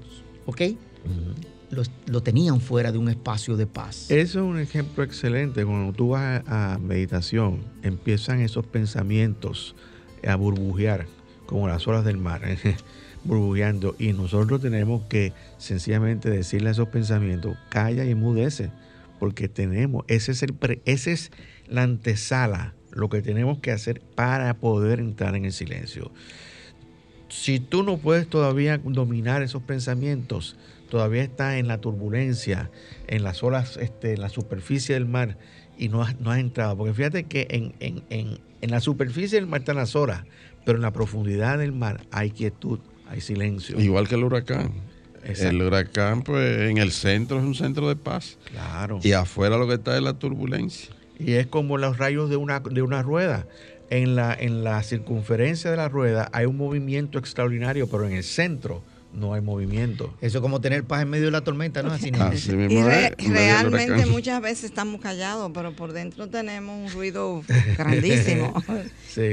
¿ok? 0.48 0.62
lo, 2.08 2.24
tenían 2.24 2.62
fuera 2.62 2.92
de 2.92 2.98
un 2.98 3.10
espacio 3.10 3.58
de 3.58 3.68
paz. 3.68 4.10
Eso 4.10 4.40
es 4.40 4.44
un 4.44 4.60
ejemplo 4.60 5.04
excelente. 5.04 5.64
Cuando 5.64 5.94
tú 5.94 6.10
vas 6.10 6.42
a, 6.48 6.80
meditación, 6.82 7.60
empiezan 7.84 8.42
esos 8.42 8.66
pensamientos 8.66 9.76
a 10.28 10.36
burbujear, 10.36 11.06
como 11.52 11.68
las 11.68 11.86
olas 11.88 12.06
del 12.06 12.18
mar, 12.18 12.42
burbujeando. 13.26 13.96
Y 14.00 14.14
nosotros 14.14 14.62
tenemos 14.62 15.04
que 15.04 15.34
sencillamente 15.58 16.30
decirle 16.30 16.70
a 16.70 16.72
esos 16.72 16.88
pensamientos, 16.88 17.58
calla 17.70 18.06
y 18.06 18.16
mudece, 18.16 18.72
porque 19.20 19.50
tenemos, 19.50 20.06
ese 20.08 20.32
es, 20.32 20.42
el, 20.44 20.56
ese 20.86 21.12
es 21.12 21.32
la 21.68 21.84
antesala, 21.84 22.74
lo 22.92 23.10
que 23.10 23.22
tenemos 23.22 23.60
que 23.60 23.72
hacer 23.72 24.02
para 24.16 24.54
poder 24.56 25.00
entrar 25.00 25.36
en 25.36 25.46
el 25.46 25.52
silencio. 25.52 26.12
Si 27.28 27.60
tú 27.60 27.84
no 27.84 27.98
puedes 27.98 28.28
todavía 28.28 28.78
dominar 28.78 29.42
esos 29.42 29.62
pensamientos, 29.62 30.56
todavía 30.90 31.24
está 31.24 31.58
en 31.58 31.68
la 31.68 31.80
turbulencia, 31.80 32.72
en 33.08 33.24
las 33.24 33.44
olas, 33.44 33.78
este, 33.78 34.14
en 34.14 34.22
la 34.22 34.30
superficie 34.30 34.96
del 34.96 35.06
mar 35.06 35.38
y 35.78 35.90
no 35.90 36.04
has, 36.04 36.20
no 36.20 36.34
entrado. 36.36 36.78
Porque 36.78 36.94
fíjate 36.94 37.24
que 37.24 37.48
en, 37.50 37.74
en, 37.80 38.04
en, 38.10 38.40
en, 38.62 38.72
la 38.72 38.80
superficie 38.80 39.40
del 39.40 39.48
mar 39.48 39.62
están 39.62 39.78
las 39.78 39.96
olas, 39.96 40.26
pero 40.66 40.78
en 40.78 40.82
la 40.82 40.92
profundidad 40.92 41.58
del 41.60 41.72
mar 41.72 42.02
hay 42.12 42.32
quietud, 42.32 42.80
hay 43.08 43.22
silencio. 43.22 43.80
Igual 43.80 44.08
que 44.08 44.16
el 44.16 44.24
huracán. 44.24 44.72
El 45.24 45.62
huracán, 45.62 46.24
pues 46.24 46.70
en 46.70 46.78
el 46.78 46.92
centro 46.92 47.38
es 47.38 47.44
un 47.44 47.54
centro 47.54 47.88
de 47.88 47.96
paz. 47.96 48.38
Claro. 48.46 49.00
Y 49.04 49.12
afuera 49.12 49.58
lo 49.58 49.68
que 49.68 49.76
está 49.76 49.96
es 49.96 50.04
la 50.04 50.14
turbulencia. 50.14 50.90
Y 51.20 51.34
es 51.34 51.46
como 51.46 51.78
los 51.78 51.98
rayos 51.98 52.30
de 52.30 52.38
una, 52.38 52.60
de 52.60 52.82
una 52.82 53.04
rueda. 53.04 53.46
En 53.92 54.16
la, 54.16 54.34
en 54.34 54.64
la 54.64 54.82
circunferencia 54.84 55.70
de 55.70 55.76
la 55.76 55.90
rueda 55.90 56.30
hay 56.32 56.46
un 56.46 56.56
movimiento 56.56 57.20
extraordinario, 57.20 57.88
pero 57.88 58.08
en 58.08 58.14
el 58.14 58.24
centro 58.24 58.82
no 59.14 59.34
hay 59.34 59.42
movimiento. 59.42 60.14
Eso 60.22 60.38
es 60.38 60.42
como 60.42 60.62
tener 60.62 60.84
paz 60.84 61.04
en 61.04 61.10
medio 61.10 61.26
de 61.26 61.32
la 61.32 61.42
tormenta, 61.42 61.84
¿no? 61.84 61.92
Así, 61.92 62.10
y 62.10 63.30
realmente 63.30 64.06
muchas 64.06 64.42
veces 64.42 64.66
estamos 64.66 65.02
callados, 65.02 65.52
pero 65.54 65.74
por 65.74 65.94
dentro 65.94 66.28
tenemos 66.28 66.78
un 66.78 66.92
ruido 66.96 67.44
grandísimo. 67.78 68.54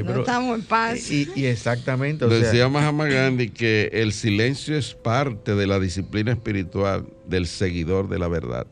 no 0.04 0.20
estamos 0.20 0.58
en 0.58 0.64
paz. 0.64 1.10
Y, 1.10 1.46
exactamente. 1.46 2.24
O 2.24 2.28
Decía 2.28 2.68
Mahatma 2.68 3.06
Gandhi 3.06 3.50
que 3.50 3.90
el 3.92 4.12
silencio 4.12 4.76
es 4.76 4.94
parte 4.94 5.54
de 5.54 5.66
la 5.66 5.78
disciplina 5.78 6.32
espiritual 6.32 7.06
del 7.26 7.46
seguidor 7.46 8.08
de 8.08 8.18
la 8.18 8.28
verdad. 8.28 8.66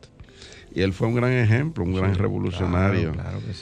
Y 0.73 0.81
él 0.81 0.93
fue 0.93 1.07
un 1.07 1.15
gran 1.15 1.31
ejemplo, 1.31 1.83
un 1.83 1.95
gran 1.95 2.15
revolucionario 2.15 3.13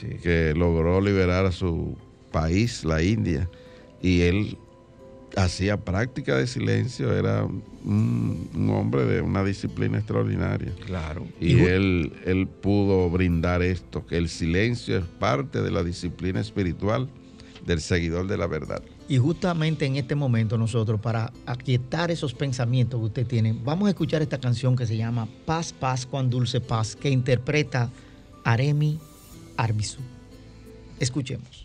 que, 0.01 0.17
que 0.17 0.53
logró 0.55 0.99
liberar 0.99 1.45
a 1.45 1.51
su 1.51 1.97
país, 2.31 2.84
la 2.84 3.01
India. 3.01 3.49
Y 4.01 4.21
él 4.21 4.58
hacía 5.36 5.78
práctica 5.78 6.38
de 6.38 6.48
silencio, 6.48 7.13
era 7.13 7.43
un, 7.43 8.69
hombre 8.69 9.06
de 9.06 9.21
una 9.21 9.43
disciplina 9.43 9.98
extraordinaria. 9.98 10.74
Claro. 10.86 11.28
Y, 11.39 11.60
él, 11.60 12.13
él 12.26 12.48
pudo 12.48 13.10
brindar 13.10 13.62
esto, 13.62 14.06
que 14.06 14.17
el 14.17 14.30
silencio 14.30 14.98
es 14.98 15.06
parte 15.06 15.62
de 15.62 15.71
la 15.71 15.84
disciplina 15.84 16.39
espiritual 16.39 17.10
del 17.65 17.82
seguidor 17.82 18.28
de 18.28 18.38
la 18.38 18.48
verdad. 18.48 18.82
Y 19.08 19.17
justamente 19.17 19.86
en 19.86 19.98
este 19.98 20.15
momento 20.15 20.58
nosotros, 20.58 21.00
para 21.00 21.32
aquietar 21.45 22.10
esos 22.10 22.34
pensamientos 22.34 23.00
que 23.00 23.06
usted 23.06 23.28
tiene, 23.28 23.54
vamos 23.63 23.88
a 23.88 23.89
escuchar 23.89 24.21
esta 24.21 24.39
canción 24.39 24.76
que 24.76 24.88
se 24.88 24.98
llama 24.98 25.28
Paz, 25.45 25.74
Paz, 25.74 26.06
cuán 26.06 26.30
dulce 26.30 26.60
paz, 26.60 26.95
que 26.95 27.10
interpreta 27.10 27.91
Aremi 28.43 29.00
Arbizu. 29.58 30.00
Escuchemos. 31.00 31.64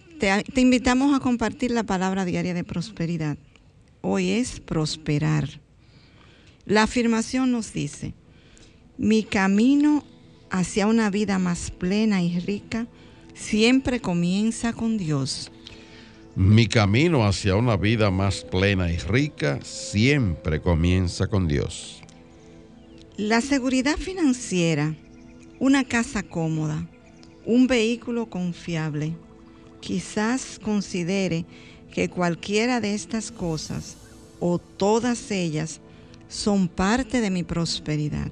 te, 0.21 0.61
invitamos 0.61 1.15
a 1.15 1.19
compartir 1.19 1.71
la 1.71 1.81
palabra 1.81 2.25
diaria 2.25 2.53
de 2.53 2.63
prosperidad. 2.63 3.37
Hoy 4.01 4.29
es 4.29 4.59
prosperar. 4.59 5.49
La 6.65 6.83
afirmación 6.83 7.51
nos 7.51 7.73
dice, 7.73 8.13
mi 8.99 9.23
camino 9.23 10.03
hacia 10.51 10.85
una 10.85 11.09
vida 11.09 11.39
más 11.39 11.71
plena 11.71 12.21
y 12.21 12.39
rica 12.39 12.85
siempre 13.33 13.99
comienza 13.99 14.73
con 14.73 14.99
Dios. 14.99 15.51
Mi 16.35 16.67
camino 16.67 17.25
hacia 17.25 17.55
una 17.55 17.75
vida 17.75 18.11
más 18.11 18.43
plena 18.43 18.91
y 18.91 18.97
rica 18.97 19.59
siempre 19.63 20.61
comienza 20.61 21.25
con 21.25 21.47
Dios. 21.47 21.99
La 23.17 23.41
seguridad 23.41 23.97
financiera, 23.97 24.93
una 25.57 25.83
casa 25.83 26.21
cómoda, 26.21 26.87
un 27.43 27.65
vehículo 27.65 28.27
confiable, 28.27 29.15
quizás 29.81 30.59
considere 30.63 31.45
que 31.91 32.09
cualquiera 32.09 32.79
de 32.79 32.93
estas 32.93 33.31
cosas 33.31 33.97
o 34.39 34.57
todas 34.57 35.29
ellas 35.31 35.81
son 36.29 36.69
parte 36.69 37.19
de 37.19 37.29
mi 37.29 37.43
prosperidad. 37.43 38.31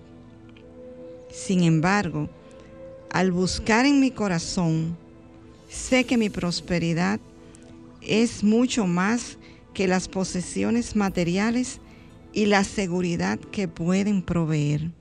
Sin 1.32 1.64
embargo, 1.64 2.30
al 3.12 3.32
buscar 3.32 3.86
en 3.86 4.00
mi 4.00 4.12
corazón, 4.12 4.96
sé 5.70 6.06
que 6.06 6.18
mi 6.18 6.30
prosperidad 6.30 7.20
es 8.02 8.44
mucho 8.44 8.88
más 8.88 9.38
que 9.74 9.88
las 9.88 10.08
posesiones 10.08 10.96
materiales 10.96 11.80
y 12.34 12.46
la 12.46 12.64
seguridad 12.64 13.40
que 13.40 13.68
pueden 13.68 14.22
proveer. 14.22 14.92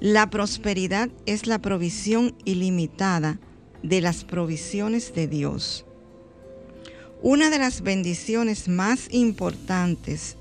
La 0.00 0.30
prosperidad 0.30 1.10
es 1.26 1.46
la 1.46 1.60
provisión 1.60 2.34
ilimitada 2.44 3.38
de 3.82 4.00
las 4.00 4.24
provisiones 4.24 5.14
de 5.14 5.26
Dios. 5.26 5.84
Una 7.20 7.50
de 7.50 7.58
las 7.58 7.82
bendiciones 7.82 8.68
más 8.68 9.08
importantes 9.10 10.36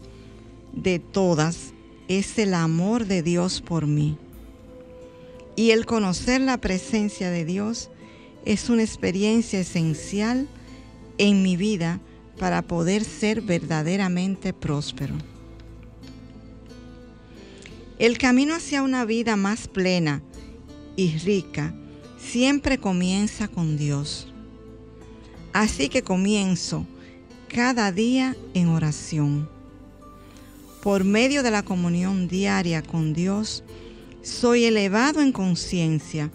de 0.73 0.99
todas 0.99 1.73
es 2.07 2.37
el 2.39 2.53
amor 2.53 3.05
de 3.05 3.21
Dios 3.21 3.61
por 3.61 3.87
mí. 3.87 4.17
Y 5.55 5.71
el 5.71 5.85
conocer 5.85 6.41
la 6.41 6.57
presencia 6.57 7.29
de 7.29 7.45
Dios 7.45 7.89
es 8.45 8.69
una 8.69 8.83
experiencia 8.83 9.59
esencial 9.59 10.47
en 11.17 11.43
mi 11.43 11.55
vida 11.55 11.99
para 12.39 12.63
poder 12.63 13.03
ser 13.03 13.41
verdaderamente 13.41 14.53
próspero. 14.53 15.13
El 17.99 18.17
camino 18.17 18.55
hacia 18.55 18.81
una 18.81 19.05
vida 19.05 19.35
más 19.35 19.67
plena 19.67 20.23
y 20.95 21.17
rica 21.19 21.75
siempre 22.21 22.77
comienza 22.77 23.47
con 23.47 23.77
Dios. 23.77 24.27
Así 25.53 25.89
que 25.89 26.01
comienzo 26.01 26.85
cada 27.47 27.91
día 27.91 28.35
en 28.53 28.69
oración. 28.69 29.49
Por 30.81 31.03
medio 31.03 31.43
de 31.43 31.51
la 31.51 31.63
comunión 31.63 32.27
diaria 32.27 32.81
con 32.81 33.13
Dios, 33.13 33.63
soy 34.21 34.65
elevado 34.65 35.21
en 35.21 35.31
conciencia, 35.31 36.31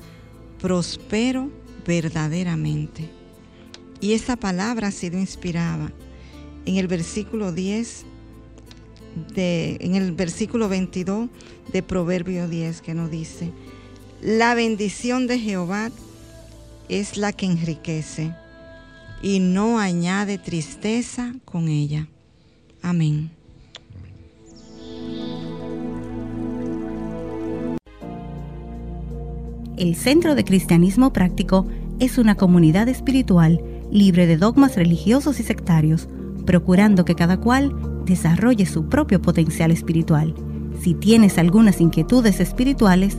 prospero 0.60 1.50
verdaderamente. 1.86 3.08
Y 4.00 4.12
esa 4.12 4.36
palabra 4.36 4.88
ha 4.88 4.92
sido 4.92 5.18
inspirada 5.18 5.92
en 6.66 6.76
el 6.76 6.86
versículo 6.86 7.52
10 7.52 8.04
de, 9.34 9.78
en 9.80 9.94
el 9.94 10.12
versículo 10.12 10.68
22 10.68 11.30
de 11.72 11.82
Proverbio 11.82 12.48
10 12.48 12.82
que 12.82 12.94
nos 12.94 13.10
dice, 13.10 13.50
la 14.26 14.56
bendición 14.56 15.28
de 15.28 15.38
Jehová 15.38 15.92
es 16.88 17.16
la 17.16 17.32
que 17.32 17.46
enriquece 17.46 18.34
y 19.22 19.38
no 19.38 19.78
añade 19.78 20.36
tristeza 20.36 21.32
con 21.44 21.68
ella. 21.68 22.08
Amén. 22.82 23.30
El 29.76 29.94
Centro 29.94 30.34
de 30.34 30.42
Cristianismo 30.42 31.12
Práctico 31.12 31.68
es 32.00 32.18
una 32.18 32.34
comunidad 32.34 32.88
espiritual 32.88 33.62
libre 33.92 34.26
de 34.26 34.38
dogmas 34.38 34.74
religiosos 34.74 35.38
y 35.38 35.44
sectarios, 35.44 36.08
procurando 36.44 37.04
que 37.04 37.14
cada 37.14 37.36
cual 37.36 37.72
desarrolle 38.04 38.66
su 38.66 38.88
propio 38.88 39.22
potencial 39.22 39.70
espiritual. 39.70 40.34
Si 40.82 40.94
tienes 40.94 41.38
algunas 41.38 41.80
inquietudes 41.80 42.40
espirituales, 42.40 43.18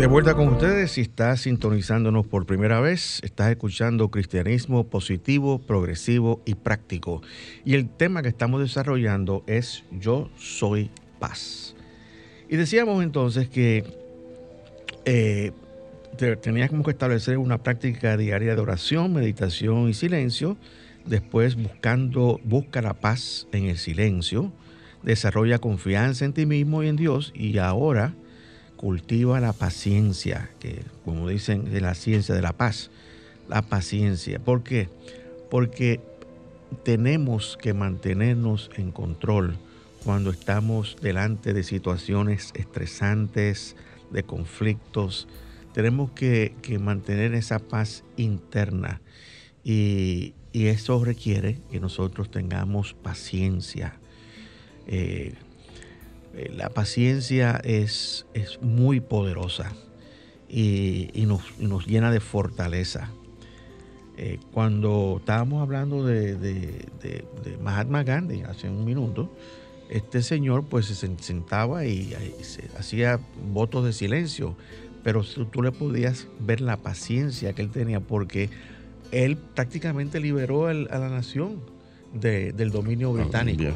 De 0.00 0.06
vuelta 0.06 0.34
con 0.34 0.48
ustedes, 0.48 0.92
si 0.92 1.02
estás 1.02 1.42
sintonizándonos 1.42 2.26
por 2.26 2.46
primera 2.46 2.80
vez, 2.80 3.20
estás 3.22 3.50
escuchando 3.50 4.10
Cristianismo 4.10 4.84
positivo, 4.88 5.58
progresivo 5.58 6.40
y 6.46 6.54
práctico. 6.54 7.20
Y 7.66 7.74
el 7.74 7.86
tema 7.86 8.22
que 8.22 8.28
estamos 8.28 8.62
desarrollando 8.62 9.44
es 9.46 9.84
Yo 9.90 10.30
soy 10.38 10.90
paz. 11.18 11.76
Y 12.48 12.56
decíamos 12.56 13.04
entonces 13.04 13.50
que 13.50 13.84
eh, 15.04 15.52
teníamos 16.40 16.82
que 16.82 16.92
establecer 16.92 17.36
una 17.36 17.58
práctica 17.58 18.16
diaria 18.16 18.54
de 18.54 18.60
oración, 18.62 19.12
meditación 19.12 19.90
y 19.90 19.92
silencio. 19.92 20.56
Después 21.04 21.56
buscando, 21.56 22.40
busca 22.42 22.80
la 22.80 22.94
paz 22.94 23.48
en 23.52 23.66
el 23.66 23.76
silencio, 23.76 24.50
desarrolla 25.02 25.58
confianza 25.58 26.24
en 26.24 26.32
ti 26.32 26.46
mismo 26.46 26.82
y 26.82 26.88
en 26.88 26.96
Dios. 26.96 27.32
Y 27.34 27.58
ahora 27.58 28.14
cultiva 28.80 29.40
la 29.40 29.52
paciencia, 29.52 30.48
que 30.58 30.82
como 31.04 31.28
dicen 31.28 31.70
de 31.70 31.82
la 31.82 31.94
ciencia 31.94 32.34
de 32.34 32.40
la 32.40 32.54
paz, 32.54 32.90
la 33.46 33.60
paciencia. 33.60 34.38
¿Por 34.38 34.62
qué? 34.62 34.88
Porque 35.50 36.00
tenemos 36.82 37.58
que 37.60 37.74
mantenernos 37.74 38.70
en 38.78 38.90
control 38.90 39.58
cuando 40.02 40.30
estamos 40.30 40.96
delante 41.02 41.52
de 41.52 41.62
situaciones 41.62 42.52
estresantes, 42.54 43.76
de 44.10 44.22
conflictos. 44.22 45.28
Tenemos 45.74 46.12
que, 46.12 46.54
mantener 46.80 47.34
esa 47.34 47.58
paz 47.58 48.02
interna 48.16 49.02
y, 49.62 50.32
eso 50.54 51.04
requiere 51.04 51.58
que 51.70 51.80
nosotros 51.80 52.30
tengamos 52.30 52.94
paciencia. 52.94 54.00
Eh, 54.86 55.34
la 56.32 56.70
paciencia 56.70 57.60
es, 57.64 58.26
es 58.34 58.60
muy 58.62 59.00
poderosa 59.00 59.72
y, 60.48 61.26
nos, 61.26 61.86
llena 61.86 62.10
de 62.10 62.20
fortaleza. 62.20 63.10
Eh, 64.16 64.38
cuando 64.52 65.16
estábamos 65.18 65.62
hablando 65.62 66.04
de, 66.04 66.86
Mahatma 67.62 68.02
Gandhi 68.02 68.42
hace 68.42 68.68
un 68.68 68.84
minuto, 68.84 69.30
este 69.88 70.22
señor 70.22 70.64
pues 70.64 70.86
se 70.86 70.94
sentaba 70.94 71.84
y, 71.86 72.14
hacía 72.78 73.20
votos 73.52 73.84
de 73.84 73.92
silencio, 73.92 74.56
pero 75.02 75.22
tú, 75.22 75.62
le 75.62 75.72
podías 75.72 76.26
ver 76.40 76.60
la 76.60 76.76
paciencia 76.76 77.52
que 77.54 77.62
él 77.62 77.70
tenía 77.70 78.00
porque 78.00 78.50
él 79.12 79.36
prácticamente 79.36 80.20
liberó 80.20 80.66
a 80.66 80.74
la 80.74 81.08
nación 81.08 81.60
del 82.12 82.70
dominio 82.70 83.12
británico. 83.12 83.72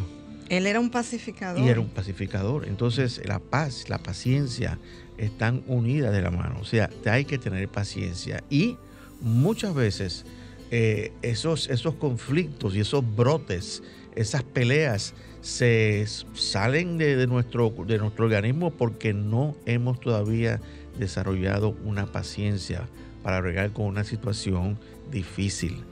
Él 0.57 0.67
era 0.67 0.81
un 0.81 0.91
pacificador. 0.91 1.61
Y 1.61 1.69
era 1.69 1.81
un 1.81 1.89
pacificador. 1.89 2.67
Entonces, 2.67 3.21
la 3.25 3.39
paz, 3.39 3.89
la 3.89 3.99
paciencia 3.99 4.79
están 5.19 5.63
unidas 5.67 6.13
de 6.13 6.23
la 6.23 6.31
mano. 6.31 6.59
O 6.61 6.65
sea, 6.65 6.91
hay 7.07 7.25
que 7.25 7.39
tener 7.39 7.69
paciencia. 7.69 8.43
Y 8.51 8.77
muchas 9.21 9.75
veces 9.75 10.25
eh, 10.71 11.13
esos, 11.23 11.69
esos 11.69 11.95
conflictos 11.95 12.75
y 12.75 12.81
esos 12.81 13.05
brotes, 13.15 13.83
esas 14.15 14.43
peleas, 14.43 15.15
se 15.45 16.07
salen 16.33 16.97
de, 16.97 17.27
nuestro, 17.27 17.69
de 17.87 17.99
nuestro 17.99 18.25
organismo 18.25 18.71
porque 18.71 19.13
no 19.13 19.55
hemos 19.67 20.01
todavía 20.01 20.59
desarrollado 20.99 21.77
una 21.85 22.07
paciencia 22.07 22.89
para 23.23 23.43
bregar 23.43 23.71
con 23.73 23.85
una 23.85 24.05
situación 24.05 24.79
difícil. 25.11 25.85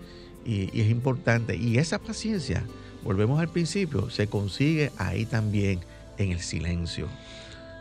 Y, 0.47 0.81
es 0.81 0.91
importante. 0.91 1.55
Y 1.55 1.77
esa 1.77 1.99
paciencia, 1.99 2.65
volvemos 3.05 3.41
al 3.41 3.49
principio, 3.49 4.11
se 4.11 4.27
consigue 4.27 4.91
ahí 4.99 5.27
también, 5.27 5.81
en 6.19 6.33
el 6.33 6.41
silencio. 6.41 7.09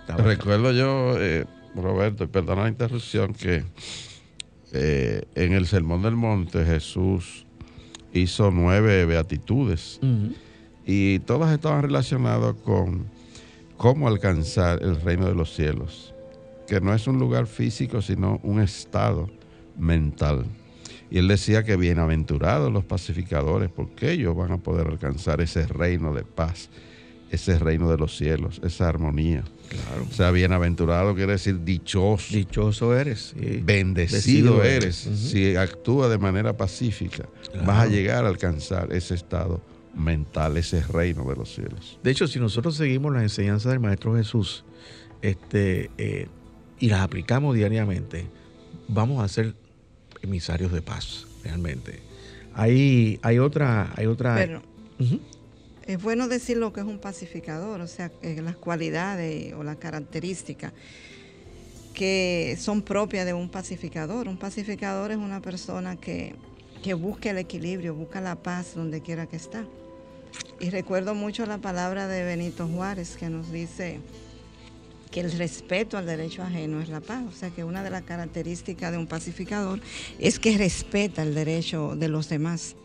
Recuerdo 0.08 0.72
yo, 0.72 1.16
eh, 1.20 1.46
Roberto, 1.76 2.28
perdona 2.28 2.64
la 2.64 2.70
interrupción, 2.70 3.34
que 3.34 3.64
eh, 4.74 5.24
en 5.36 5.54
el 5.54 5.68
Sermón 5.68 6.02
del 6.02 6.16
Monte 6.16 6.66
Jesús 6.66 7.46
hizo 8.14 8.52
nueve 8.52 9.06
beatitudes 9.06 10.00
y 10.86 11.20
todas 11.20 11.54
estaban 11.54 11.84
relacionadas 11.84 12.56
con 12.64 13.06
cómo 13.78 14.08
alcanzar 14.08 14.82
el 14.82 15.00
reino 15.00 15.28
de 15.28 15.36
los 15.36 15.54
cielos, 15.54 16.14
que 16.68 16.82
no 16.82 16.94
es 16.94 17.08
un 17.08 17.20
lugar 17.20 17.48
físico, 17.48 18.02
sino 18.02 18.40
un 18.44 18.62
estado 18.62 19.30
mental. 19.78 20.46
Y 21.12 21.18
él 21.18 21.28
decía 21.28 21.64
que 21.64 21.76
bienaventurados 21.76 22.72
los 22.72 22.86
pacificadores, 22.86 23.70
porque 23.70 24.14
ellos 24.14 24.34
van 24.34 24.53
a 24.53 24.57
poder 24.57 24.88
alcanzar 24.88 25.41
ese 25.41 25.68
reino 25.68 26.14
de 26.14 26.24
paz, 26.24 26.70
ese 27.30 27.59
reino 27.59 27.91
de 27.91 27.97
los 27.97 28.16
cielos, 28.16 28.62
esa 28.64 28.88
armonía. 28.88 29.43
O 30.09 30.14
sea, 30.14 30.32
bienaventurado 30.32 31.14
quiere 31.14 31.34
decir 31.34 31.66
dichoso. 31.66 32.34
Dichoso 32.34 32.97
eres. 32.97 33.36
Bendecido, 33.64 34.64
eres. 34.64 34.95
Si 34.95 35.57
actúa 35.57 36.07
de 36.07 36.18
manera 36.18 36.55
pacífica, 36.55 37.28
vas 37.66 37.84
a 37.84 37.88
llegar 37.88 38.24
a 38.24 38.30
alcanzar 38.30 38.93
ese 38.93 39.16
estado 39.16 39.62
mental, 39.93 40.55
ese 40.55 40.82
reino 40.82 41.28
de 41.30 41.36
los 41.36 41.53
cielos. 41.53 41.99
De 42.01 42.12
hecho, 42.12 42.26
si 42.26 42.39
nosotros 42.39 42.78
seguimos 42.78 43.12
las 43.12 43.24
enseñanzas 43.24 43.74
del 43.74 43.82
Maestro 43.82 44.16
Jesús 44.16 44.64
este, 45.22 45.91
eh, 45.97 46.28
y 46.80 46.88
las 46.88 47.01
aplicamos 47.01 47.53
diariamente, 47.53 48.28
vamos 48.88 49.22
a 49.24 49.28
ser 49.28 49.55
emisarios 50.22 50.72
de 50.72 50.82
paz, 50.82 51.28
realmente. 51.44 52.00
Hay, 52.54 53.20
hay 53.22 53.40
otra... 53.40 53.94
Hay 53.96 54.06
otra 54.06 54.62
es 55.88 56.02
bueno 56.02 56.28
decir 56.28 56.58
lo 56.58 56.72
que 56.72 56.80
es 56.80 56.86
un 56.86 57.00
pacificador, 57.00 57.82
o 57.82 57.88
sea, 57.88 58.12
eh, 58.22 58.40
las 58.42 58.56
cualidades 58.56 59.54
o 59.54 59.64
las 59.64 59.78
características 59.78 60.74
que 61.94 62.56
son 62.60 62.82
propias 62.82 63.26
de 63.26 63.34
un 63.34 63.50
pacificador. 63.50 64.28
Un 64.28 64.38
pacificador 64.38 65.12
es 65.12 65.18
una 65.18 65.42
persona 65.42 65.98
que, 65.98 66.36
que 66.84 66.94
busca 66.94 67.32
el 67.32 67.38
equilibrio, 67.38 67.94
busca 67.94 68.22
la 68.22 68.36
paz 68.36 68.76
donde 68.76 69.02
quiera 69.02 69.28
que 69.28 69.36
está. 69.36 69.66
Y 70.60 70.70
recuerdo 70.70 71.16
mucho 71.16 71.46
la 71.46 71.58
palabra 71.58 72.08
de 72.08 72.24
Benito 72.24 72.68
Juárez 72.68 73.18
que 73.18 73.30
nos 73.30 73.52
dice 73.52 74.00
que 75.12 75.20
el 75.20 75.32
respeto 75.34 75.97
al 75.97 76.05
derecho 76.05 76.41
ajeno 76.41 76.82
es 76.82 76.89
la 76.89 77.01
paz. 77.01 77.24
O 77.28 77.32
sea 77.32 77.49
que 77.49 77.64
una 77.64 77.84
de 77.84 77.89
las 77.89 78.03
características 78.03 78.91
de 78.91 78.97
un 78.97 79.07
pacificador 79.07 79.80
es 80.20 80.39
que 80.39 80.57
respeta 80.57 81.22
el 81.22 81.36
derecho 81.36 81.95
de 81.95 82.07
los 82.07 82.30
demás. 82.30 82.76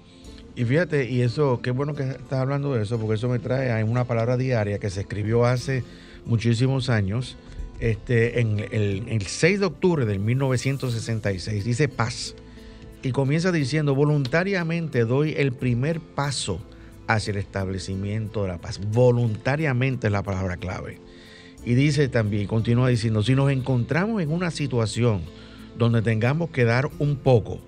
Y 0.56 0.64
fíjate, 0.64 1.08
y 1.08 1.22
eso, 1.22 1.60
qué 1.62 1.70
bueno 1.70 1.94
que 1.94 2.02
estás 2.02 2.40
hablando 2.40 2.74
de 2.74 2.82
eso, 2.82 2.98
porque 2.98 3.14
eso 3.14 3.28
me 3.28 3.38
trae 3.38 3.78
a 3.78 3.84
una 3.84 4.04
palabra 4.04 4.36
diaria 4.36 4.78
que 4.78 4.90
se 4.90 5.02
escribió 5.02 5.44
hace 5.44 5.84
muchísimos 6.24 6.88
años, 6.88 7.36
este, 7.78 8.40
en 8.40 8.60
el, 8.70 9.04
el 9.06 9.22
6 9.26 9.60
de 9.60 9.66
octubre 9.66 10.06
del 10.06 10.18
1966, 10.18 11.62
dice 11.62 11.88
paz. 11.88 12.34
Y 13.02 13.12
comienza 13.12 13.52
diciendo, 13.52 13.94
voluntariamente 13.94 15.04
doy 15.04 15.34
el 15.36 15.52
primer 15.52 16.00
paso 16.00 16.58
hacia 17.06 17.32
el 17.32 17.36
establecimiento 17.36 18.42
de 18.42 18.48
la 18.48 18.58
paz. 18.58 18.80
Voluntariamente 18.92 20.06
es 20.06 20.12
la 20.12 20.22
palabra 20.22 20.56
clave. 20.56 20.98
Y 21.66 21.74
dice 21.74 22.08
también, 22.08 22.46
continúa 22.46 22.88
diciendo, 22.88 23.24
si 23.24 23.34
nos 23.34 23.50
encontramos 23.50 24.22
en 24.22 24.30
una 24.30 24.52
situación 24.52 25.22
donde 25.76 26.00
tengamos 26.00 26.50
que 26.50 26.64
dar 26.64 26.88
un 27.00 27.16
poco, 27.16 27.60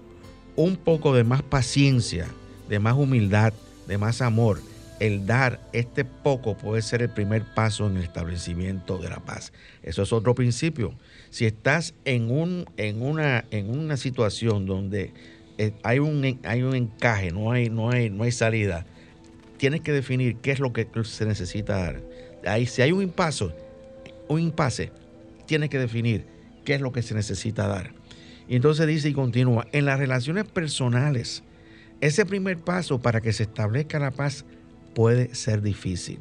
un 0.54 0.76
poco 0.76 1.16
de 1.16 1.24
más 1.24 1.42
paciencia, 1.42 2.28
de 2.68 2.78
más 2.78 2.94
humildad, 2.94 3.52
de 3.88 3.98
más 3.98 4.22
amor, 4.22 4.60
el 5.00 5.26
dar 5.26 5.60
este 5.72 6.04
poco 6.04 6.56
puede 6.56 6.80
ser 6.82 7.02
el 7.02 7.10
primer 7.10 7.42
paso 7.42 7.88
en 7.88 7.96
el 7.96 8.04
establecimiento 8.04 8.98
de 8.98 9.10
la 9.10 9.18
paz. 9.18 9.52
Eso 9.82 10.02
es 10.02 10.12
otro 10.12 10.32
principio. 10.32 10.94
Si 11.30 11.44
estás 11.44 11.92
en, 12.04 12.30
un, 12.30 12.66
en, 12.76 13.02
una, 13.02 13.46
en 13.50 13.68
una 13.68 13.96
situación 13.96 14.64
donde 14.64 15.12
eh, 15.58 15.72
hay 15.82 15.98
un, 15.98 16.38
hay 16.44 16.62
un 16.62 16.76
encaje, 16.76 17.32
no 17.32 17.50
hay, 17.50 17.68
no, 17.68 17.90
hay, 17.90 18.10
no 18.10 18.22
hay 18.22 18.30
salida, 18.30 18.86
tienes 19.56 19.80
que 19.80 19.90
definir 19.92 20.36
qué 20.36 20.52
es 20.52 20.60
lo 20.60 20.72
que 20.72 20.86
se 21.02 21.26
necesita 21.26 21.78
dar. 21.78 22.00
Ahí, 22.46 22.66
si 22.66 22.82
hay 22.82 22.92
un 22.92 23.02
impasse, 23.02 23.46
un 24.28 24.40
impasse, 24.40 24.92
tienes 25.46 25.70
que 25.70 25.78
definir 25.78 26.24
qué 26.64 26.74
es 26.74 26.80
lo 26.80 26.92
que 26.92 27.02
se 27.02 27.14
necesita 27.14 27.66
dar. 27.66 27.92
Y 28.48 28.56
entonces 28.56 28.86
dice 28.86 29.08
y 29.08 29.12
continúa, 29.12 29.66
en 29.72 29.84
las 29.84 29.98
relaciones 29.98 30.44
personales, 30.44 31.42
ese 32.00 32.24
primer 32.24 32.58
paso 32.58 33.00
para 33.00 33.20
que 33.20 33.32
se 33.32 33.42
establezca 33.42 33.98
la 33.98 34.10
paz 34.10 34.44
puede 34.94 35.34
ser 35.34 35.62
difícil. 35.62 36.18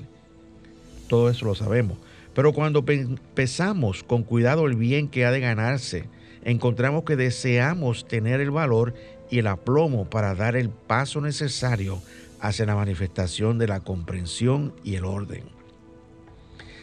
Todo 1.07 1.29
eso 1.29 1.45
lo 1.45 1.55
sabemos. 1.55 1.97
Pero 2.33 2.53
cuando 2.53 2.85
pensamos 2.85 4.03
con 4.03 4.23
cuidado 4.23 4.67
el 4.67 4.75
bien 4.75 5.07
que 5.07 5.25
ha 5.25 5.31
de 5.31 5.39
ganarse, 5.39 6.05
encontramos 6.43 7.03
que 7.03 7.15
deseamos 7.15 8.07
tener 8.07 8.41
el 8.41 8.51
valor 8.51 8.93
y 9.31 9.39
el 9.39 9.47
aplomo 9.47 10.09
para 10.09 10.35
dar 10.35 10.55
el 10.55 10.69
paso 10.69 11.19
necesario 11.21 11.99
hacia 12.39 12.65
la 12.65 12.75
manifestación 12.75 13.57
de 13.57 13.67
la 13.67 13.79
comprensión 13.79 14.73
y 14.83 14.95
el 14.95 15.05
orden. 15.05 15.56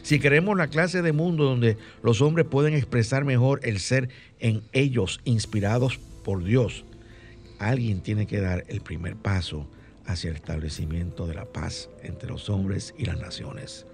Si 0.05 0.21
queremos 0.21 0.55
la 0.59 0.69
clase 0.69 1.01
de 1.01 1.13
mundo 1.13 1.45
donde 1.45 1.79
los 2.03 2.21
hombres 2.21 2.47
pueden 2.47 2.75
expresar 2.75 3.25
mejor 3.25 3.61
el 3.63 3.81
ser 3.81 4.11
en 4.39 4.63
ellos 4.75 5.23
inspirados 5.25 5.99
por 6.23 6.45
Dios, 6.45 6.85
alguien 7.59 8.03
tiene 8.03 8.27
que 8.27 8.39
dar 8.39 8.65
el 8.69 8.83
primer 8.83 9.17
paso 9.17 9.67
hacia 10.05 10.29
el 10.29 10.37
establecimiento 10.37 11.27
de 11.27 11.35
la 11.35 11.47
paz 11.47 11.89
entre 12.03 12.29
los 12.29 12.51
hombres 12.51 12.95
y 12.99 13.07
las 13.07 13.19
naciones. 13.19 13.87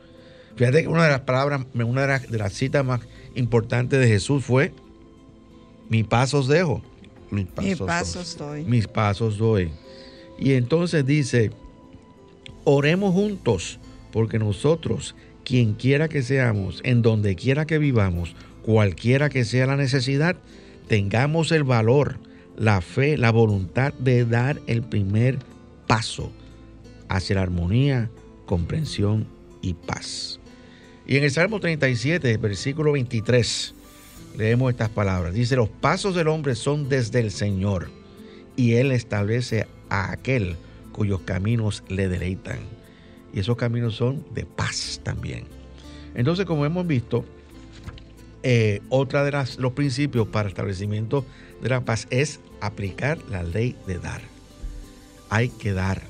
Fíjate 0.57 0.83
que 0.83 0.89
una 0.89 1.05
de 1.05 1.11
las 1.11 1.21
palabras, 1.21 1.65
una 1.75 2.19
de 2.19 2.39
las, 2.39 2.53
citas 2.55 2.85
más 2.85 3.03
importantes 3.37 4.01
de 4.01 4.09
Jesús 4.09 4.45
fue, 4.45 4.73
mi 5.89 6.03
pasos 6.03 6.49
dejo. 6.49 6.83
Mis 7.31 7.47
pasos, 7.79 8.37
doy. 8.37 8.65
Mis 8.65 8.89
pasos 8.89 9.39
doy. 9.39 9.71
Y 10.41 10.55
entonces 10.55 11.07
dice, 11.07 11.53
oremos 12.65 13.15
juntos, 13.15 13.79
porque 14.11 14.41
nosotros, 14.41 15.15
quien 15.51 15.75
quiera 15.75 16.09
que 16.09 16.23
seamos, 16.23 16.81
en 16.85 17.03
donde 17.03 17.35
quiera 17.35 17.67
que 17.67 17.79
vivamos, 17.79 18.37
cualquiera 18.63 19.29
que 19.31 19.45
sea 19.45 19.67
la 19.67 19.75
necesidad, 19.75 20.37
tengamos 20.87 21.51
el 21.51 21.65
valor 21.65 22.21
la 22.57 22.81
fe, 22.81 23.19
la 23.19 23.33
voluntad 23.33 23.93
de 23.95 24.25
dar 24.25 24.61
el 24.69 24.83
primer 24.85 25.41
paso 25.89 26.31
hacia 27.09 27.35
la 27.35 27.43
armonía, 27.43 28.09
comprensión 28.47 29.27
y 29.61 29.75
paz. 29.75 30.39
Y 31.05 31.17
en 31.17 31.25
el 31.25 31.33
Salmo 31.33 31.59
37, 31.59 32.37
versículo 32.37 32.93
23, 32.93 33.75
leemos 34.39 34.71
estas 34.71 34.91
palabras. 34.91 35.35
Dice, 35.35 35.57
los 35.57 35.69
pasos 35.69 36.15
del 36.15 36.29
hombre 36.29 36.55
son 36.55 36.89
desde 36.89 37.19
el 37.19 37.33
Señor 37.33 37.91
y 38.55 38.75
Él 38.75 38.93
establece 38.93 39.67
a 39.89 40.13
aquel 40.13 40.55
cuyos 40.93 41.23
caminos 41.23 41.83
le 41.89 42.07
deleitan. 42.07 42.80
Y 43.33 43.41
esos 43.41 43.57
caminos 43.57 43.95
son 43.97 44.25
de 44.35 44.45
paz 44.45 45.01
también. 45.03 45.45
Entonces, 46.15 46.47
como 46.47 46.65
hemos 46.65 46.87
visto, 46.87 47.25
eh, 48.43 48.81
otra 48.89 49.25
de 49.25 49.33
los 49.59 49.73
principios 49.73 50.29
para 50.29 50.49
el 50.49 50.53
establecimiento 50.53 51.27
de 51.63 51.69
la 51.69 51.85
paz 51.85 52.07
es 52.11 52.41
aplicar 52.61 53.19
la 53.31 53.43
ley 53.43 53.77
de 53.87 53.99
dar. 53.99 54.23
Hay 55.29 55.51
que 55.51 55.73
dar 55.73 56.03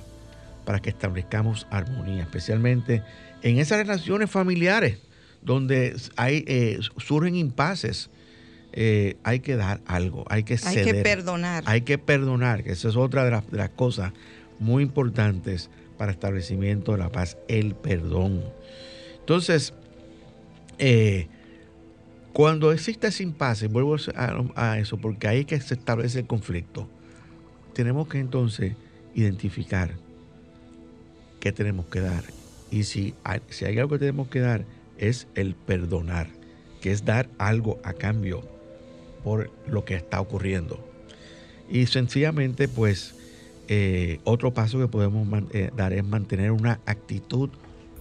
para 0.65 0.81
que 0.81 0.91
establezcamos 0.91 1.67
armonía, 1.71 2.23
especialmente 2.23 3.03
en 3.43 3.59
esas 3.59 3.79
relaciones 3.79 4.31
familiares 4.31 4.99
donde 5.43 5.97
hay, 6.17 6.45
eh, 6.47 6.79
surgen 6.99 7.35
impases. 7.35 8.11
Eh, 8.73 9.17
hay 9.25 9.41
que 9.41 9.57
dar 9.57 9.81
algo, 9.87 10.25
hay 10.29 10.45
que 10.45 10.57
ceder. 10.57 10.87
Hay 10.87 10.93
que 10.93 11.03
perdonar. 11.03 11.65
Hay 11.67 11.81
que 11.81 11.99
perdonar, 11.99 12.63
que 12.63 12.71
esa 12.71 12.89
es 12.89 12.97
otra 12.97 13.25
de 13.25 13.33
las, 13.33 13.51
de 13.51 13.59
las 13.59 13.71
cosas 13.71 14.13
muy 14.61 14.85
importantes 14.85 15.71
para 16.01 16.13
establecimiento 16.13 16.93
de 16.93 16.99
la 16.99 17.13
paz, 17.13 17.37
el 17.47 17.75
perdón. 17.75 18.43
Entonces, 19.19 19.75
eh, 20.79 21.29
cuando 22.33 22.73
existe 22.73 23.09
ese 23.09 23.23
impasse, 23.23 23.67
vuelvo 23.67 23.97
a, 24.55 24.79
eso, 24.79 24.97
porque 24.97 25.29
ahí 25.29 25.45
que 25.45 25.61
se 25.61 25.75
establece 25.75 26.21
el 26.21 26.27
conflicto, 26.27 26.89
tenemos 27.75 28.09
que 28.09 28.19
entonces 28.19 28.77
identificar 29.15 29.91
qué 31.39 31.53
tenemos 31.53 31.85
que 31.85 32.01
dar. 32.01 32.25
Y 32.71 32.85
si 32.85 33.13
si 33.51 33.67
hay 33.67 33.79
algo 33.79 33.91
que 33.91 33.99
tenemos 33.99 34.29
que 34.29 34.41
dar, 34.41 34.65
es 34.97 35.27
el 35.35 35.55
perdonar, 35.55 36.29
que 36.81 36.93
es 36.93 37.05
dar 37.05 37.29
algo 37.37 37.79
a 37.85 37.93
cambio 37.93 38.49
por 39.23 39.51
lo 39.69 39.85
que 39.85 39.97
está 39.97 40.19
ocurriendo. 40.19 40.83
Y 41.69 41.85
sencillamente, 41.85 42.69
pues, 42.69 43.20
eh, 43.69 44.21
otro 44.25 44.53
paso 44.53 44.79
que 44.79 44.89
podemos 44.89 45.27
eh, 45.53 45.71
dar 45.77 45.93
es 45.93 46.05
mantener 46.05 46.53
una 46.53 46.81
actitud 46.87 47.51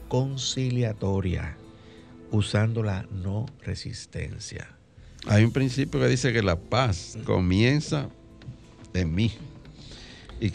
conciliatoria 0.07 1.57
usando 2.31 2.83
la 2.83 3.05
no 3.11 3.45
resistencia. 3.63 4.67
Hay 5.27 5.43
un 5.43 5.51
principio 5.51 5.99
que 5.99 6.07
dice 6.07 6.33
que 6.33 6.41
la 6.41 6.55
paz 6.55 7.17
comienza 7.25 8.09
en 8.93 9.13
mí. 9.13 9.31
Y 10.41 10.51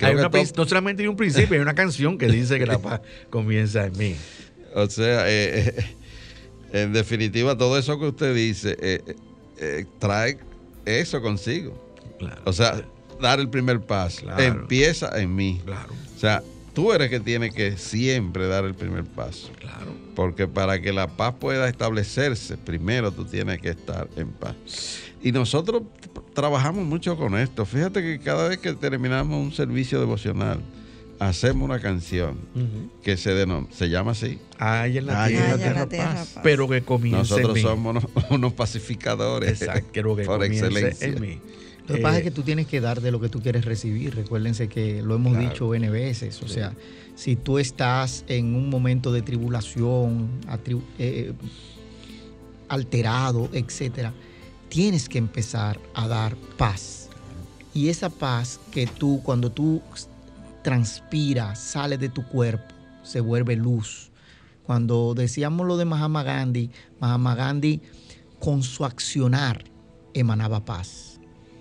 no 0.57 0.65
solamente 0.65 1.03
hay 1.03 1.09
un 1.09 1.17
principio, 1.17 1.57
hay 1.57 1.61
una 1.61 1.75
canción 1.75 2.17
que 2.17 2.27
dice 2.27 2.59
que 2.59 2.67
la 2.67 2.79
paz 2.83 3.01
comienza 3.31 3.85
en 3.87 3.99
mí. 3.99 4.17
O 4.75 4.89
sea, 4.89 5.25
eh, 5.29 5.75
en 6.73 6.93
definitiva, 6.93 7.57
todo 7.57 7.79
eso 7.79 7.99
que 8.01 8.07
usted 8.07 8.35
dice 8.35 8.77
trae 9.99 10.39
eso 10.85 11.21
consigo. 11.21 11.81
O 12.45 12.53
sea, 12.53 12.85
dar 13.21 13.41
el 13.41 13.49
primer 13.49 13.81
paso. 13.81 14.27
Empieza 14.39 15.21
en 15.21 15.35
mí. 15.35 15.61
Claro. 15.65 15.93
O 16.15 16.19
sea, 16.19 16.43
tú 16.75 16.93
eres 16.93 17.11
que 17.11 17.21
tiene 17.21 17.51
que 17.51 17.77
siempre 17.77 18.47
dar 18.47 18.65
el 18.65 18.75
primer 18.75 19.05
paso. 19.05 19.51
Claro. 19.59 19.93
Porque 20.15 20.47
para 20.47 20.81
que 20.81 20.93
la 20.93 21.09
paz 21.09 21.35
pueda 21.39 21.69
establecerse, 21.69 22.57
primero 22.57 23.13
tú 23.13 23.25
tienes 23.25 23.61
que 23.61 23.71
estar 23.71 24.09
en 24.17 24.29
paz. 24.29 25.01
Y 25.23 25.33
nosotros 25.33 25.83
trabajamos 26.35 26.85
mucho 26.85 27.17
con 27.17 27.39
esto. 27.39 27.65
Fíjate 27.65 28.03
que 28.03 28.19
cada 28.19 28.49
vez 28.49 28.59
que 28.59 28.75
terminamos 28.75 29.43
un 29.43 29.53
servicio 29.53 29.99
devocional, 29.99 30.61
hacemos 31.19 31.65
una 31.65 31.81
canción 31.81 32.39
que 33.03 33.17
se, 33.17 33.47
se 33.71 33.89
llama 33.89 34.13
así. 34.13 34.39
Ay, 34.59 34.99
en 34.99 35.07
la 35.07 35.27
tierra, 35.27 35.89
paz. 35.89 36.37
Pero 36.43 36.69
que 36.69 36.83
comience 36.83 37.19
Nosotros 37.19 37.61
somos 37.61 38.05
unos, 38.31 38.53
pacificadores 38.53 39.63
Exacto, 39.63 39.93
que 39.93 40.03
por 40.03 40.45
excelencia. 40.45 41.09
En 41.09 41.21
mí. 41.21 41.41
Lo 41.87 41.97
que 41.97 42.01
pasa 42.01 42.19
es 42.19 42.25
que 42.25 42.31
tú 42.31 42.43
tienes 42.43 42.67
que 42.67 42.81
dar 42.81 43.03
de 43.03 43.11
lo 43.11 43.21
que 43.21 43.29
tú 43.29 43.41
quieres 43.41 43.65
recibir. 43.65 44.15
Recuérdense 44.15 44.69
que 44.69 45.03
lo 45.03 45.17
hemos 45.17 45.39
dicho 45.39 45.75
N 45.75 45.91
veces. 45.91 46.43
O 46.43 46.49
sea, 46.49 46.73
si 47.15 47.37
tú 47.37 47.59
estás 47.59 48.25
en 48.27 48.55
un 48.55 48.71
momento 48.71 49.13
de 49.13 49.21
tribulación, 49.21 50.31
eh, 50.99 51.33
alterado, 52.69 53.51
etcétera, 53.53 54.15
tienes 54.69 55.09
que 55.09 55.19
empezar 55.19 55.79
a 55.95 56.09
dar 56.09 56.37
paz. 56.57 57.11
Y 57.75 57.89
esa 57.89 58.09
paz 58.09 58.61
que 58.73 58.87
tú, 58.87 59.21
cuando 59.23 59.51
tú 59.53 59.83
transpiras, 60.63 61.59
sale 61.61 61.99
de 61.99 62.09
tu 62.09 62.27
cuerpo, 62.27 62.75
se 63.03 63.21
vuelve 63.21 63.57
luz. 63.57 64.11
Cuando 64.65 65.13
decíamos 65.15 65.67
lo 65.67 65.77
de 65.77 65.85
Mahatma 65.85 66.23
Gandhi, 66.23 66.71
Mahatma 66.99 67.35
Gandhi 67.35 67.83
con 68.41 68.63
su 68.63 68.85
accionar 68.85 69.65
emanaba 70.15 70.65
paz. 70.65 71.14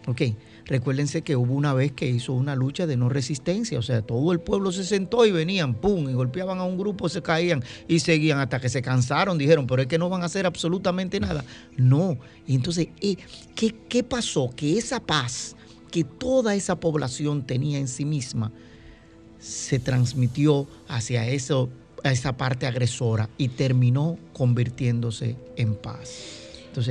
Ok, 0.05 0.21
recuérdense 0.65 1.21
que 1.21 1.37
hubo 1.37 1.53
una 1.53 1.73
vez 1.73 1.93
que 1.93 2.07
hizo 2.07 2.33
una 2.33 2.55
lucha 2.55 2.85
de 2.85 2.97
no 2.97 3.07
resistencia, 3.07 3.79
o 3.79 3.81
sea, 3.81 4.01
todo 4.01 4.33
el 4.33 4.41
pueblo 4.41 4.73
se 4.73 4.83
sentó 4.83 5.25
y 5.25 5.31
venían, 5.31 5.75
pum, 5.75 6.09
y 6.09 6.13
golpeaban 6.13 6.59
a 6.59 6.65
un 6.65 6.77
grupo, 6.77 7.07
se 7.07 7.21
caían 7.21 7.63
y 7.87 7.99
seguían 7.99 8.39
hasta 8.39 8.59
que 8.59 8.67
se 8.67 8.81
cansaron, 8.81 9.37
dijeron, 9.37 9.65
pero 9.65 9.81
es 9.81 9.87
que 9.87 9.97
no 9.97 10.09
van 10.09 10.23
a 10.23 10.25
hacer 10.25 10.45
absolutamente 10.45 11.21
nada. 11.21 11.45
No, 11.77 12.17
y 12.45 12.55
entonces, 12.55 12.89
eh, 12.99 13.15
¿qué, 13.55 13.73
qué 13.87 14.03
pasó? 14.03 14.49
Que 14.53 14.77
esa 14.77 14.99
paz 14.99 15.55
que 15.89 16.03
toda 16.03 16.55
esa 16.55 16.79
población 16.79 17.43
tenía 17.45 17.77
en 17.77 17.87
sí 17.87 18.03
misma 18.03 18.51
se 19.39 19.77
transmitió 19.77 20.67
hacia 20.87 21.27
eso, 21.27 21.69
a 22.03 22.11
esa 22.11 22.35
parte 22.35 22.65
agresora 22.65 23.29
y 23.37 23.49
terminó 23.49 24.17
convirtiéndose 24.33 25.35
en 25.55 25.75
paz. 25.75 26.42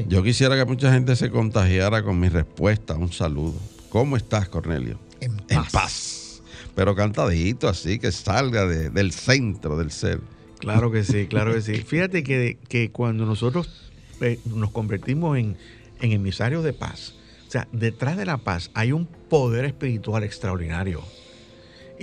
Yo 0.08 0.22
quisiera 0.22 0.56
que 0.56 0.64
mucha 0.64 0.92
gente 0.92 1.16
se 1.16 1.30
contagiara 1.30 2.02
con 2.02 2.18
mi 2.18 2.28
respuesta. 2.28 2.94
Un 2.94 3.12
saludo. 3.12 3.54
¿Cómo 3.88 4.16
estás, 4.16 4.48
Cornelio? 4.48 4.98
En 5.20 5.36
paz. 5.72 6.42
Pero 6.74 6.94
cantadito, 6.94 7.68
así 7.68 7.98
que 7.98 8.10
salga 8.12 8.66
del 8.66 9.12
centro 9.12 9.76
del 9.76 9.90
ser. 9.90 10.20
Claro 10.58 10.90
que 10.90 11.04
sí, 11.04 11.26
claro 11.26 11.52
que 11.52 11.60
sí. 11.60 11.74
Fíjate 11.74 12.22
que, 12.22 12.56
que 12.68 12.90
cuando 12.90 13.26
nosotros 13.26 13.90
eh, 14.20 14.38
nos 14.46 14.70
convertimos 14.70 15.36
en, 15.36 15.56
emisarios 16.00 16.64
de 16.64 16.72
paz, 16.72 17.14
o 17.46 17.50
sea, 17.50 17.68
detrás 17.72 18.16
de 18.16 18.24
la 18.26 18.38
paz 18.38 18.70
hay 18.74 18.92
un 18.92 19.06
poder 19.06 19.64
espiritual 19.64 20.22
extraordinario. 20.22 21.02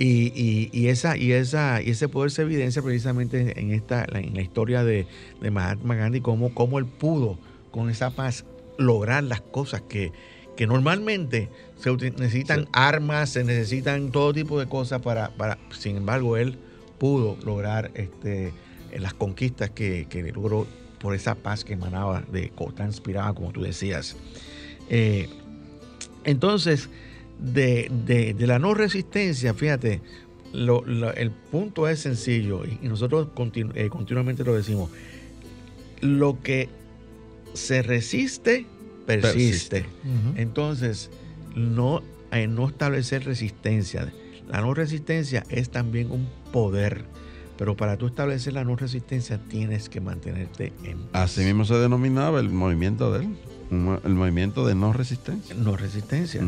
Y, 0.02 0.86
esa, 0.86 1.18
y, 1.18 1.32
esa, 1.32 1.82
y 1.82 1.90
ese 1.90 2.08
poder 2.08 2.30
se 2.30 2.42
evidencia 2.42 2.80
precisamente 2.80 3.60
en, 3.60 3.72
esta, 3.72 4.06
en 4.10 4.34
la 4.34 4.40
historia 4.40 4.82
de, 4.82 5.06
Mahatma 5.50 5.94
Gandhi, 5.94 6.22
cómo, 6.22 6.54
cómo 6.54 6.78
él 6.78 6.86
pudo 6.86 7.38
con 7.70 7.90
esa 7.90 8.10
paz 8.10 8.44
lograr 8.78 9.24
las 9.24 9.40
cosas 9.40 9.82
que, 9.82 10.12
normalmente 10.66 11.48
se 11.78 11.90
necesitan 11.90 12.68
armas, 12.72 13.30
se 13.30 13.44
necesitan 13.44 14.10
todo 14.10 14.34
tipo 14.34 14.60
de 14.60 14.66
cosas 14.66 15.00
para, 15.00 15.30
para 15.30 15.56
sin 15.70 15.96
embargo, 15.96 16.36
él 16.36 16.58
pudo 16.98 17.38
lograr 17.46 17.90
este, 17.94 18.52
las 18.98 19.14
conquistas 19.14 19.70
que, 19.70 20.06
logró 20.34 20.66
por 21.00 21.14
esa 21.14 21.34
paz 21.34 21.64
que 21.64 21.72
emanaba, 21.72 22.22
de, 22.30 22.52
transpiraba, 22.74 23.34
como 23.34 23.52
tú 23.52 23.62
decías. 23.62 24.16
Eh, 24.90 25.30
entonces, 26.24 26.90
de, 27.38 28.36
la 28.38 28.58
no 28.58 28.74
resistencia, 28.74 29.54
fíjate, 29.54 30.02
el 30.52 31.30
punto 31.50 31.88
es 31.88 32.00
sencillo 32.00 32.64
y, 32.66 32.86
nosotros 32.86 33.28
eh, 33.74 33.88
continuamente 33.88 34.44
lo 34.44 34.54
decimos. 34.54 34.90
Lo 36.02 36.40
que 36.42 36.68
se 37.54 37.82
resiste, 37.82 38.66
persiste. 39.06 39.86
Entonces, 40.36 41.10
no, 41.54 42.02
eh, 42.32 42.46
no 42.46 42.68
establecer 42.68 43.24
resistencia. 43.24 44.12
La 44.48 44.60
no 44.60 44.74
resistencia 44.74 45.44
es 45.48 45.70
también 45.70 46.10
un 46.10 46.28
poder. 46.52 47.04
Pero 47.56 47.76
para 47.76 47.98
tú 47.98 48.06
establecer 48.06 48.54
la 48.54 48.64
no 48.64 48.74
resistencia 48.74 49.38
tienes 49.48 49.88
que 49.88 50.00
mantenerte 50.00 50.72
en 50.82 50.98
Así 51.12 51.42
mismo 51.42 51.64
se 51.66 51.74
denominaba 51.74 52.40
el 52.40 52.48
movimiento 52.48 53.12
de 53.12 53.26
él, 53.26 53.36
el 53.70 54.14
movimiento 54.14 54.66
de 54.66 54.74
no 54.74 54.92
resistencia. 54.94 55.54
No 55.54 55.76
resistencia. 55.76 56.42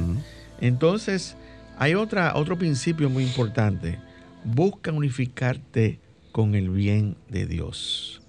Entonces, 0.61 1.37
hay 1.79 1.95
otra, 1.95 2.35
otro 2.35 2.57
principio 2.57 3.11
muy 3.11 3.25
importante. 3.25 3.99
Busca 4.45 4.91
unificarte 4.91 6.01
con 6.33 6.55
el 6.55 6.71
bien 6.71 7.17
de 7.29 7.47
Dios 7.47 8.22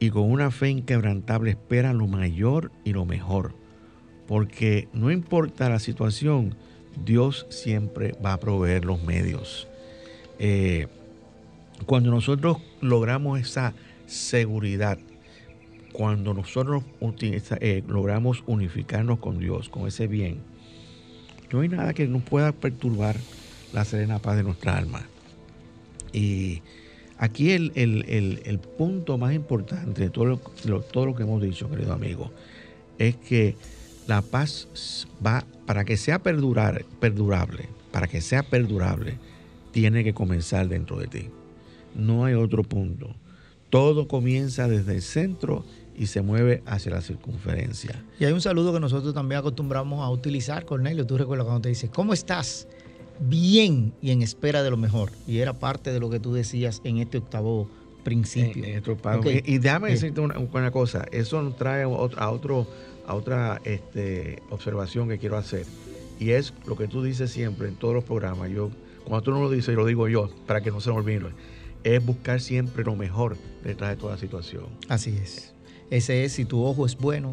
y 0.00 0.10
con 0.10 0.30
una 0.30 0.50
fe 0.50 0.70
inquebrantable 0.70 1.50
espera 1.50 1.92
lo 1.92 2.06
mayor 2.06 2.70
y 2.84 2.92
lo 2.92 3.04
mejor. 3.04 3.54
Porque 4.26 4.88
no 4.92 5.10
importa 5.10 5.68
la 5.68 5.78
situación, 5.78 6.54
Dios 7.04 7.46
siempre 7.50 8.14
va 8.24 8.34
a 8.34 8.40
proveer 8.40 8.84
los 8.84 9.02
medios. 9.02 9.68
Eh, 10.38 10.86
cuando 11.86 12.10
nosotros 12.10 12.58
logramos 12.80 13.40
esa 13.40 13.74
seguridad, 14.06 14.98
cuando 15.92 16.34
nosotros 16.34 16.84
eh, 17.30 17.82
logramos 17.88 18.44
unificarnos 18.46 19.18
con 19.18 19.38
Dios, 19.38 19.68
con 19.68 19.88
ese 19.88 20.06
bien, 20.06 20.38
no 21.50 21.60
hay 21.60 21.68
nada 21.68 21.94
que 21.94 22.06
nos 22.06 22.22
pueda 22.22 22.52
perturbar 22.52 23.16
la 23.72 23.84
serena 23.84 24.18
paz 24.18 24.36
de 24.36 24.42
nuestra 24.42 24.76
alma. 24.76 25.02
Y 26.12 26.62
Aquí 27.18 27.50
el, 27.50 28.60
punto 28.76 29.18
más 29.18 29.34
importante 29.34 30.02
de 30.02 30.10
todo 30.10 30.24
lo, 30.24 30.38
todo 30.82 31.06
lo 31.06 31.14
que 31.14 31.24
hemos 31.24 31.42
dicho, 31.42 31.68
querido 31.68 31.92
amigo, 31.92 32.30
es 32.98 33.16
que 33.16 33.56
la 34.06 34.22
paz 34.22 35.06
va, 35.24 35.44
para 35.66 35.84
que 35.84 35.96
sea 35.96 36.20
perdurar, 36.20 36.84
perdurable, 37.00 37.68
para 37.90 38.06
que 38.06 38.20
sea 38.20 38.42
perdurable, 38.42 39.18
tiene 39.72 40.04
que 40.04 40.14
comenzar 40.14 40.68
dentro 40.68 40.98
de 40.98 41.08
ti. 41.08 41.30
No 41.94 42.24
hay 42.24 42.34
otro 42.34 42.62
punto. 42.62 43.14
Todo 43.70 44.08
comienza 44.08 44.68
desde 44.68 44.94
el 44.94 45.02
centro 45.02 45.64
y 45.96 46.06
se 46.06 46.22
mueve 46.22 46.62
hacia 46.64 46.92
la 46.92 47.02
circunferencia. 47.02 48.02
Y 48.18 48.24
hay 48.24 48.32
un 48.32 48.40
saludo 48.40 48.72
que 48.72 48.80
nosotros 48.80 49.12
también 49.12 49.40
acostumbramos 49.40 50.04
a 50.04 50.08
utilizar, 50.10 50.64
Cornelio. 50.64 51.04
Tú 51.04 51.18
recuerdas 51.18 51.44
cuando 51.44 51.62
te 51.62 51.68
dice, 51.68 51.90
¿cómo 51.90 52.14
estás? 52.14 52.68
Bien 53.20 53.92
y 54.00 54.10
en 54.10 54.22
espera 54.22 54.62
de 54.62 54.70
lo 54.70 54.76
mejor. 54.76 55.10
Y 55.26 55.38
era 55.38 55.58
parte 55.58 55.92
de 55.92 56.00
lo 56.00 56.10
que 56.10 56.20
tú 56.20 56.32
decías 56.32 56.80
en 56.84 56.98
este 56.98 57.18
octavo 57.18 57.68
principio. 58.04 58.64
Y, 59.44 59.58
déjame 59.58 59.90
decirte 59.90 60.20
una, 60.20 60.70
cosa, 60.70 61.06
eso 61.12 61.42
nos 61.42 61.56
trae 61.56 61.82
a, 61.82 61.88
otro, 61.88 62.66
a 63.06 63.14
otra 63.14 63.60
este, 63.64 64.42
observación 64.50 65.08
que 65.08 65.18
quiero 65.18 65.36
hacer. 65.36 65.66
Y 66.18 66.30
es 66.30 66.52
lo 66.66 66.76
que 66.76 66.88
tú 66.88 67.02
dices 67.02 67.30
siempre 67.30 67.68
en 67.68 67.76
todos 67.76 67.94
los 67.94 68.04
programas. 68.04 68.50
Yo, 68.50 68.70
cuando 69.04 69.22
tú 69.22 69.30
no 69.30 69.40
lo 69.40 69.50
dices, 69.50 69.74
lo 69.74 69.86
digo 69.86 70.08
yo, 70.08 70.30
para 70.46 70.60
que 70.60 70.70
no 70.70 70.80
se 70.80 70.90
me 70.90 70.96
olvide. 70.96 71.30
Es 71.84 72.04
buscar 72.04 72.40
siempre 72.40 72.82
lo 72.84 72.96
mejor 72.96 73.36
detrás 73.62 73.90
de 73.90 73.96
toda 73.96 74.18
situación. 74.18 74.64
Así 74.88 75.10
es. 75.10 75.54
Ese 75.90 76.24
es, 76.24 76.32
si 76.32 76.44
tu 76.44 76.64
ojo 76.64 76.86
es 76.86 76.96
bueno, 76.96 77.32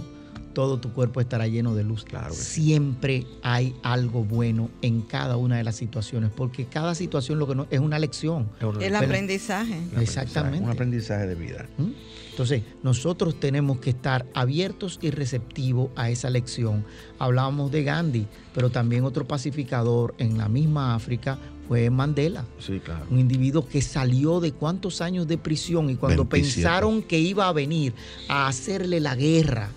todo 0.56 0.80
tu 0.80 0.92
cuerpo 0.94 1.22
estará 1.22 1.48
lleno 1.48 1.76
de 1.76 1.84
luz. 1.84 2.04
Claro 2.06 2.34
sí. 2.34 2.64
Siempre 2.64 3.28
hay 3.44 3.76
algo 3.84 4.24
bueno 4.24 4.72
en 4.82 5.02
cada 5.02 5.38
una 5.38 5.58
de 5.58 5.64
las 5.64 5.76
situaciones, 5.76 6.32
porque 6.36 6.66
cada 6.66 6.96
situación 6.96 7.38
lo 7.38 7.46
que 7.48 7.54
no, 7.54 7.68
es 7.70 7.80
una 7.80 8.00
lección. 8.00 8.50
El 8.60 8.72
Pero- 8.80 8.98
aprendizaje. 8.98 9.80
Exactamente. 10.00 10.64
Un 10.64 10.72
aprendizaje 10.72 11.28
de 11.28 11.36
vida. 11.36 11.68
¿Mm? 11.78 11.92
Entonces, 12.32 12.64
nosotros 12.84 13.40
tenemos 13.40 13.80
que 13.80 13.92
estar 13.92 14.26
abiertos 14.34 14.98
y 15.02 15.12
receptivos 15.12 15.90
a 15.96 16.10
esa 16.10 16.30
lección. 16.30 16.84
Hablábamos 17.20 17.72
de 17.72 17.84
Gandhi, 17.84 18.28
pero 18.54 18.70
también 18.70 19.06
otro 19.06 19.28
pacificador 19.28 20.16
en 20.18 20.38
la 20.38 20.50
misma 20.50 20.96
África 20.96 21.38
fue 21.68 21.90
Mandela. 21.90 22.46
Sí, 22.60 22.80
claro. 22.80 23.06
Un 23.10 23.20
individuo 23.20 23.68
que 23.68 23.82
salió 23.82 24.40
de 24.40 24.52
cuántos 24.52 25.02
años 25.02 25.28
de 25.28 25.38
prisión 25.38 25.90
y 25.90 25.96
cuando 25.96 26.26
27. 26.26 26.56
pensaron 26.56 27.02
que 27.02 27.20
iba 27.20 27.48
a 27.48 27.54
venir 27.54 27.94
a 28.28 28.48
hacerle 28.48 29.00
la 29.00 29.16
guerra 29.16 29.70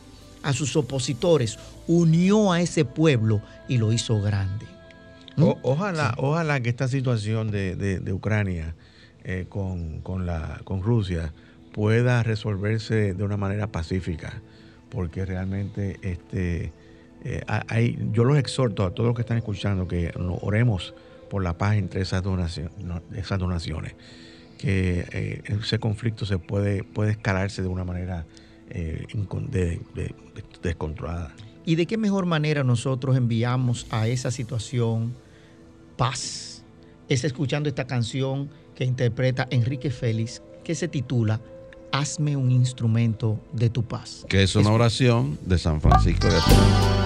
a 0.48 0.52
sus 0.54 0.76
opositores, 0.76 1.58
unió 1.86 2.52
a 2.52 2.60
ese 2.62 2.84
pueblo 2.86 3.42
y 3.68 3.76
lo 3.76 3.92
hizo 3.92 4.20
grande. 4.22 4.64
¿Mm? 5.36 5.42
O- 5.42 5.58
ojalá, 5.62 6.14
ojalá 6.16 6.60
que 6.60 6.70
esta 6.70 6.88
situación 6.88 7.50
de, 7.50 7.76
de- 7.76 8.00
de 8.00 8.12
Ucrania 8.14 8.74
eh, 9.24 9.44
con, 9.48 10.00
con 10.00 10.24
la, 10.24 10.60
con 10.64 10.82
Rusia 10.82 11.34
pueda 11.72 12.22
resolverse 12.22 13.12
de 13.12 13.22
una 13.24 13.36
manera 13.36 13.66
pacífica, 13.66 14.40
porque 14.88 15.26
realmente 15.26 15.98
este, 16.02 16.72
eh, 17.24 17.42
ha- 17.46 17.64
hay, 17.68 17.98
yo 18.12 18.24
los 18.24 18.38
exhorto 18.38 18.86
a 18.86 18.92
todos 18.94 19.08
los 19.08 19.14
que 19.16 19.20
están 19.22 19.36
escuchando 19.36 19.86
que 19.86 20.12
oremos 20.40 20.94
por 21.28 21.44
la 21.44 21.58
paz 21.58 21.76
entre 21.76 22.00
esas 22.00 22.22
no- 22.24 23.02
esas 23.14 23.38
dos 23.38 23.50
naciones, 23.50 23.94
que 24.56 25.04
eh, 25.12 25.42
ese 25.62 25.78
conflicto 25.78 26.24
se 26.24 26.38
puede, 26.38 26.84
puede 26.84 27.10
escalarse 27.10 27.60
de 27.60 27.68
una 27.68 27.84
manera 27.84 28.24
eh, 28.70 29.06
incon- 29.14 29.48
de- 29.48 29.80
de- 29.94 30.14
de- 30.34 30.44
descontrolada. 30.62 31.34
¿Y 31.64 31.74
de 31.74 31.86
qué 31.86 31.96
mejor 31.98 32.24
manera 32.26 32.64
nosotros 32.64 33.16
enviamos 33.16 33.86
a 33.90 34.08
esa 34.08 34.30
situación 34.30 35.14
paz? 35.96 36.62
Es 37.08 37.24
escuchando 37.24 37.68
esta 37.68 37.86
canción 37.86 38.50
que 38.74 38.84
interpreta 38.84 39.46
Enrique 39.50 39.90
Félix, 39.90 40.42
que 40.64 40.74
se 40.74 40.88
titula 40.88 41.40
Hazme 41.92 42.36
un 42.36 42.50
instrumento 42.52 43.40
de 43.52 43.70
tu 43.70 43.82
paz. 43.82 44.26
Que 44.28 44.42
es 44.42 44.54
una 44.56 44.70
oración 44.70 45.38
de 45.46 45.56
San 45.58 45.80
Francisco 45.80 46.28
de 46.28 46.36
Asís. 46.36 46.97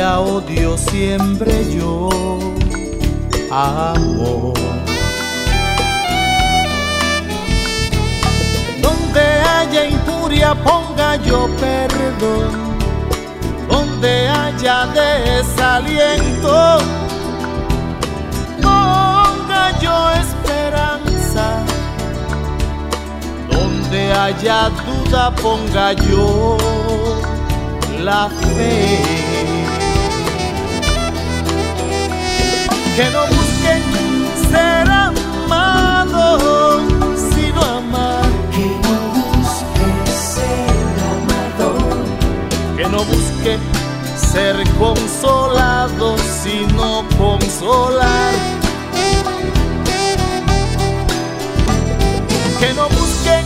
Odio, 0.00 0.78
siempre 0.78 1.70
yo 1.70 2.08
amor. 3.50 4.54
Donde 8.80 9.20
haya 9.20 9.84
injuria, 9.90 10.54
ponga 10.54 11.16
yo 11.16 11.46
perdón. 11.60 12.72
Donde 13.68 14.28
haya 14.30 14.86
desaliento, 14.86 16.78
ponga 18.62 19.78
yo 19.78 20.10
esperanza. 20.22 21.62
Donde 23.50 24.12
haya 24.14 24.70
duda, 24.70 25.30
ponga 25.32 25.92
yo 25.92 26.56
la 28.02 28.30
fe. 28.30 29.21
Que 32.96 33.10
no 33.10 33.26
busquen 33.26 33.82
ser 34.50 34.90
amado, 34.90 36.80
sino 37.34 37.60
amar. 37.62 38.24
Que 38.54 38.66
no 38.84 38.94
busque 39.14 39.90
ser 40.30 40.94
amado. 41.14 41.68
Que 42.76 42.84
no 42.88 43.04
busque 43.04 43.58
ser 44.16 44.56
consolado, 44.78 46.16
sino 46.42 47.04
consolar. 47.18 48.62
que 52.62 52.74
no 52.74 52.88
busquen 52.90 53.44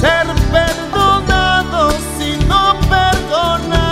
ser 0.00 0.26
perdonados, 0.52 1.94
sino. 2.16 2.58
Perdonar, 2.88 3.83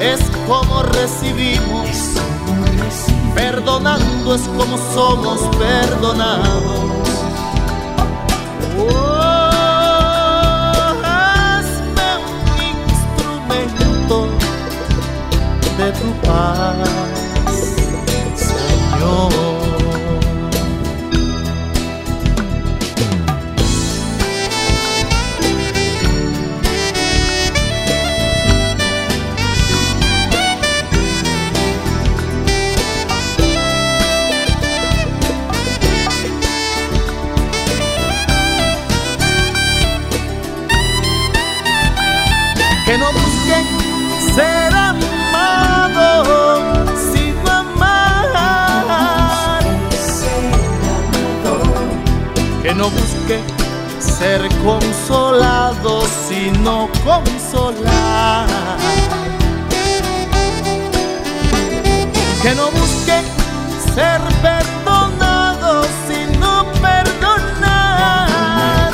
es 0.00 0.20
como 0.46 0.82
recibimos. 0.82 1.88
Perdonando 3.34 4.34
es 4.34 4.42
como 4.42 4.76
somos 4.94 5.40
perdonados. 5.56 7.08
Oh, 8.78 9.50
hazme 11.04 12.10
un 12.26 12.38
instrumento 12.96 14.26
de 15.78 15.92
tu 15.92 16.10
paz. 16.26 16.88
Señor. 18.34 19.49
No 52.80 52.88
busque 52.88 53.38
ser 53.98 54.40
consolado, 54.64 56.00
sino 56.26 56.88
consolar. 57.04 58.48
Que 62.40 62.54
no 62.54 62.70
busque 62.70 63.20
ser 63.94 64.22
perdonado, 64.40 65.82
sino 66.08 66.64
perdonar. 66.80 68.92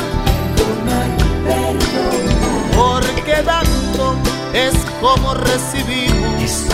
Porque 2.75 3.41
dando 3.41 4.17
es 4.53 4.75
como 4.99 5.33
recibimos, 5.33 6.65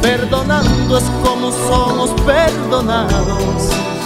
perdonando 0.00 0.96
es 0.96 1.04
como 1.24 1.50
somos 1.50 2.10
perdonados. 2.20 3.97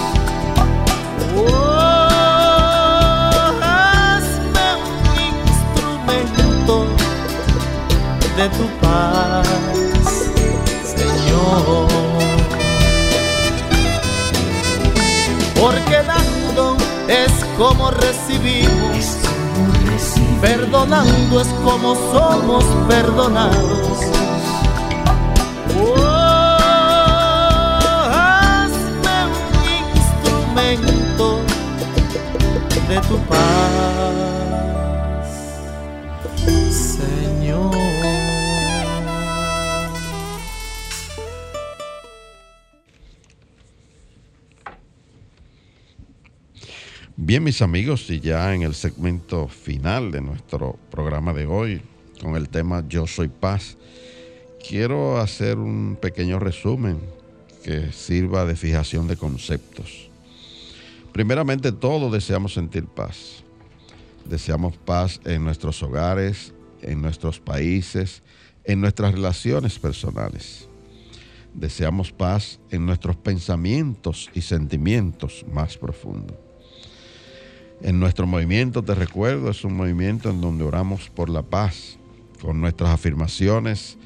De 8.37 8.49
tu 8.49 8.66
paz, 8.80 9.47
Señor. 10.85 11.89
Porque 15.61 16.03
dando 16.07 16.76
es 17.09 17.33
como 17.59 17.91
recibimos, 17.91 19.16
perdonando 20.41 21.41
es 21.41 21.49
como 21.64 21.95
somos 21.95 22.64
perdonados. 22.89 23.99
Oh, 25.78 26.47
hazme 28.12 29.16
un 29.26 29.66
instrumento 29.97 31.26
de 32.89 32.97
tu 33.09 33.16
paz, 33.28 34.11
Bien, 47.33 47.45
mis 47.45 47.62
amigos, 47.62 48.11
y 48.11 48.20
ya 48.20 48.55
en 48.55 48.61
el 48.61 48.74
segmento 48.74 49.49
final 49.49 50.11
de 50.12 50.20
nuestro 50.20 50.78
programa 50.91 51.33
de 51.33 51.47
hoy, 51.47 51.80
con 52.20 52.37
el 52.37 52.51
tema 52.51 52.85
Yo 52.87 53.07
Soy 53.07 53.28
Paz, 53.28 53.78
quiero 54.68 55.18
hacer 55.18 55.57
un 55.57 55.97
pequeño 55.99 56.39
resumen 56.39 57.01
que 57.64 57.91
sirva 57.91 58.45
de 58.45 58.55
fijación 58.55 59.09
de 59.09 59.16
conceptos. 59.16 60.11
Primeramente, 61.14 61.72
todos 61.72 62.12
deseamos 62.12 62.53
sentir 62.53 62.85
paz. 62.85 63.43
Deseamos 64.26 64.76
paz 64.76 65.18
en 65.24 65.43
nuestros 65.43 65.83
hogares, 65.83 66.53
en 66.83 67.01
nuestros 67.01 67.41
países, 67.41 68.22
en 68.62 68.78
nuestras 68.78 69.12
relaciones 69.12 69.78
personales. 69.78 70.68
Deseamos 71.55 72.12
paz 72.12 72.61
en 72.70 72.85
nuestros 72.85 73.16
pensamientos 73.16 74.28
y 74.35 74.43
sentimientos 74.43 75.47
más 75.51 75.78
profundos. 75.78 76.51
En 77.83 77.99
nuestro 77.99 78.28
movimiento, 78.28 78.85
te 78.85 78.95
recuerdo, 78.95 79.51
es 79.51 79.64
un 79.64 79.76
movimiento 79.76 80.30
en 80.30 80.41
donde 80.41 80.62
oramos 80.62 81.11
por 81.11 81.28
la 81.28 81.43
paz. 81.43 81.99
Con 82.41 82.61
nuestras 82.61 82.91
afirmaciones 82.91 83.99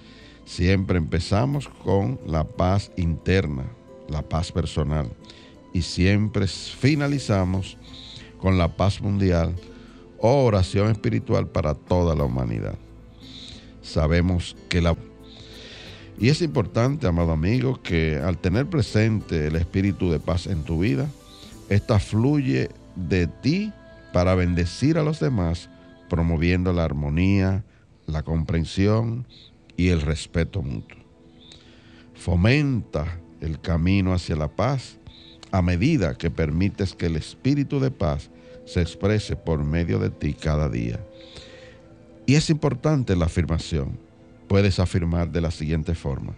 siempre 0.47 0.97
empezamos 0.97 1.69
con 1.85 2.19
la 2.27 2.45
paz 2.45 2.91
interna, 2.97 3.65
la 4.09 4.23
paz 4.23 4.51
personal. 4.51 5.11
Y 5.75 5.83
siempre 5.83 6.47
finalizamos 6.47 7.77
con 8.39 8.57
la 8.57 8.75
paz 8.77 9.03
mundial 9.03 9.55
o 10.21 10.45
oración 10.45 10.91
espiritual 10.91 11.47
para 11.47 11.75
toda 11.75 12.15
la 12.15 12.25
humanidad. 12.25 12.79
Sabemos 13.83 14.57
que 14.71 14.81
la... 14.81 14.97
Y 16.19 16.31
es 16.31 16.41
importante, 16.41 17.07
amado 17.07 17.33
amigo, 17.33 17.79
que 17.83 18.17
al 18.17 18.39
tener 18.39 18.67
presente 18.71 19.49
el 19.49 19.57
espíritu 19.57 20.11
de 20.11 20.19
paz 20.19 20.47
en 20.47 20.63
tu 20.63 20.79
vida, 20.79 21.11
esta 21.69 21.99
fluye 21.99 22.71
de 22.97 23.27
ti 23.27 23.73
para 24.13 24.35
bendecir 24.35 24.99
a 24.99 25.03
los 25.03 25.21
demás, 25.21 25.69
promoviendo 26.09 26.73
la 26.73 26.85
armonía, 26.85 27.65
la 28.07 28.23
comprensión 28.23 29.27
y 29.77 29.89
el 29.89 30.01
respeto 30.01 30.63
mutuo. 30.63 30.99
Fomenta 32.15 33.19
el 33.41 33.61
camino 33.61 34.15
hacia 34.15 34.37
la 34.37 34.49
paz 34.49 34.99
a 35.53 35.63
medida 35.63 36.17
que 36.17 36.31
permites 36.31 36.95
que 36.95 37.07
el 37.07 37.17
espíritu 37.17 37.79
de 37.79 37.91
paz 37.91 38.31
se 38.65 38.81
exprese 38.81 39.37
por 39.37 39.63
medio 39.65 39.99
de 39.99 40.11
ti 40.11 40.35
cada 40.35 40.69
día. 40.69 41.01
Y 42.27 42.35
es 42.35 42.51
importante 42.51 43.15
la 43.15 43.27
afirmación. 43.27 43.99
Puedes 44.49 44.81
afirmar 44.81 45.31
de 45.31 45.41
la 45.41 45.51
siguiente 45.51 45.95
forma. 45.95 46.35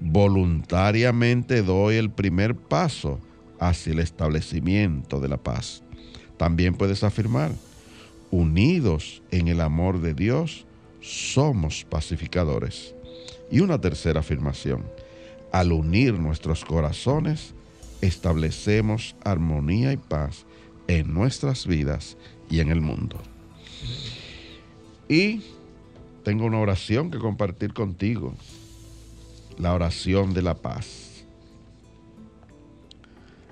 Voluntariamente 0.00 1.62
doy 1.62 1.96
el 1.96 2.10
primer 2.10 2.54
paso 2.54 3.20
hacia 3.58 3.92
el 3.92 4.00
establecimiento 4.00 5.20
de 5.20 5.28
la 5.28 5.36
paz. 5.38 5.82
También 6.42 6.74
puedes 6.74 7.04
afirmar, 7.04 7.52
unidos 8.32 9.22
en 9.30 9.46
el 9.46 9.60
amor 9.60 10.00
de 10.00 10.12
Dios, 10.12 10.66
somos 11.00 11.86
pacificadores. 11.88 12.96
Y 13.48 13.60
una 13.60 13.80
tercera 13.80 14.18
afirmación, 14.18 14.82
al 15.52 15.70
unir 15.70 16.14
nuestros 16.14 16.64
corazones, 16.64 17.54
establecemos 18.00 19.14
armonía 19.22 19.92
y 19.92 19.98
paz 19.98 20.44
en 20.88 21.14
nuestras 21.14 21.64
vidas 21.64 22.16
y 22.50 22.58
en 22.58 22.72
el 22.72 22.80
mundo. 22.80 23.18
Y 25.08 25.44
tengo 26.24 26.46
una 26.46 26.58
oración 26.58 27.12
que 27.12 27.18
compartir 27.18 27.72
contigo, 27.72 28.34
la 29.58 29.74
oración 29.74 30.34
de 30.34 30.42
la 30.42 30.56
paz. 30.56 31.24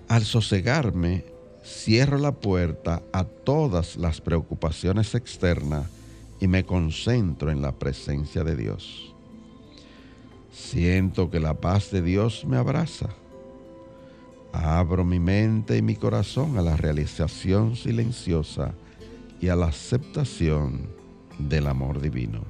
Al 0.08 0.24
sosegarme 0.24 1.38
cierro 1.70 2.18
la 2.18 2.32
puerta 2.32 3.02
a 3.12 3.24
todas 3.24 3.96
las 3.96 4.20
preocupaciones 4.20 5.14
externas 5.14 5.86
y 6.40 6.48
me 6.48 6.64
concentro 6.64 7.50
en 7.50 7.62
la 7.62 7.72
presencia 7.72 8.42
de 8.42 8.56
Dios. 8.56 9.14
Siento 10.52 11.30
que 11.30 11.38
la 11.38 11.54
paz 11.54 11.90
de 11.90 12.02
Dios 12.02 12.44
me 12.44 12.56
abraza. 12.56 13.08
Abro 14.52 15.04
mi 15.04 15.20
mente 15.20 15.76
y 15.76 15.82
mi 15.82 15.94
corazón 15.94 16.58
a 16.58 16.62
la 16.62 16.76
realización 16.76 17.76
silenciosa 17.76 18.74
y 19.40 19.48
a 19.48 19.54
la 19.54 19.66
aceptación 19.66 20.88
del 21.38 21.68
amor 21.68 22.00
divino. 22.00 22.42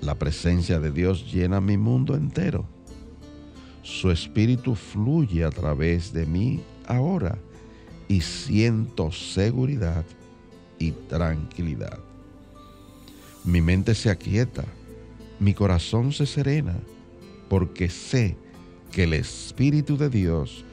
La 0.00 0.14
presencia 0.14 0.80
de 0.80 0.90
Dios 0.90 1.30
llena 1.30 1.60
mi 1.60 1.76
mundo 1.76 2.16
entero. 2.16 2.64
Su 3.82 4.10
espíritu 4.10 4.74
fluye 4.74 5.44
a 5.44 5.50
través 5.50 6.12
de 6.12 6.24
mí 6.24 6.62
ahora 6.86 7.36
y 8.10 8.22
siento 8.22 9.12
seguridad 9.12 10.04
y 10.80 10.90
tranquilidad. 10.90 12.00
Mi 13.44 13.60
mente 13.60 13.94
se 13.94 14.10
aquieta, 14.10 14.64
mi 15.38 15.54
corazón 15.54 16.12
se 16.12 16.26
serena, 16.26 16.76
porque 17.48 17.88
sé 17.88 18.36
que 18.90 19.04
el 19.04 19.14
Espíritu 19.14 19.96
de 19.96 20.10
Dios 20.10 20.64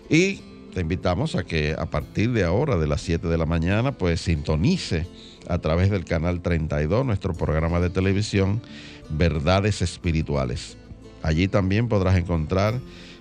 Y 0.10 0.42
te 0.74 0.82
invitamos 0.82 1.36
a 1.36 1.46
que 1.46 1.78
a 1.80 1.86
partir 1.86 2.34
de 2.34 2.44
ahora, 2.44 2.76
de 2.76 2.88
las 2.88 3.00
7 3.00 3.30
de 3.30 3.38
la 3.38 3.46
mañana, 3.46 3.94
pues 3.94 4.20
sintonice 4.20 5.08
a 5.48 5.60
través 5.60 5.90
del 5.90 6.06
canal 6.06 6.42
32, 6.42 7.06
nuestro 7.06 7.34
programa 7.34 7.80
de 7.80 7.90
televisión, 7.90 8.62
Verdades 9.10 9.82
Espirituales. 9.82 10.78
Allí 11.24 11.48
también 11.48 11.88
podrás 11.88 12.18
encontrar, 12.18 12.80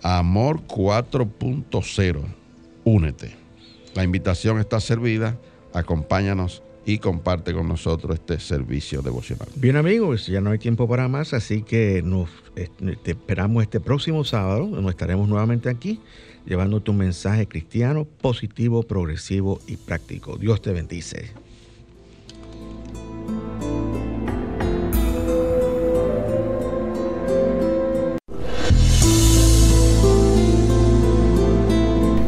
Amor 0.02 0.62
4.0, 0.68 2.22
únete. 2.84 3.36
La 3.94 4.04
invitación 4.04 4.60
está 4.60 4.80
servida, 4.80 5.38
acompáñanos 5.74 6.64
y 6.86 6.98
comparte 6.98 7.54
con 7.54 7.68
nosotros 7.68 8.16
este 8.16 8.40
servicio 8.40 9.02
devocional. 9.02 9.48
Bien 9.56 9.76
amigos, 9.76 10.26
ya 10.28 10.42
no 10.42 10.50
hay 10.50 10.58
tiempo 10.58 10.88
para 10.88 11.08
más, 11.08 11.34
así 11.34 11.62
que 11.62 12.02
nos 12.04 12.30
te 12.56 13.12
esperamos 13.12 13.64
este 13.64 13.80
próximo 13.80 14.24
sábado, 14.24 14.66
nos 14.66 14.90
estaremos 14.90 15.30
nuevamente 15.30 15.70
aquí 15.70 16.00
llevando 16.46 16.80
tu 16.80 16.94
mensaje 16.94 17.48
cristiano 17.48 18.06
positivo, 18.06 18.84
progresivo 18.84 19.60
y 19.68 19.78
práctico. 19.78 20.38
Dios 20.38 20.62
te 20.62 20.72
bendice. 20.72 21.32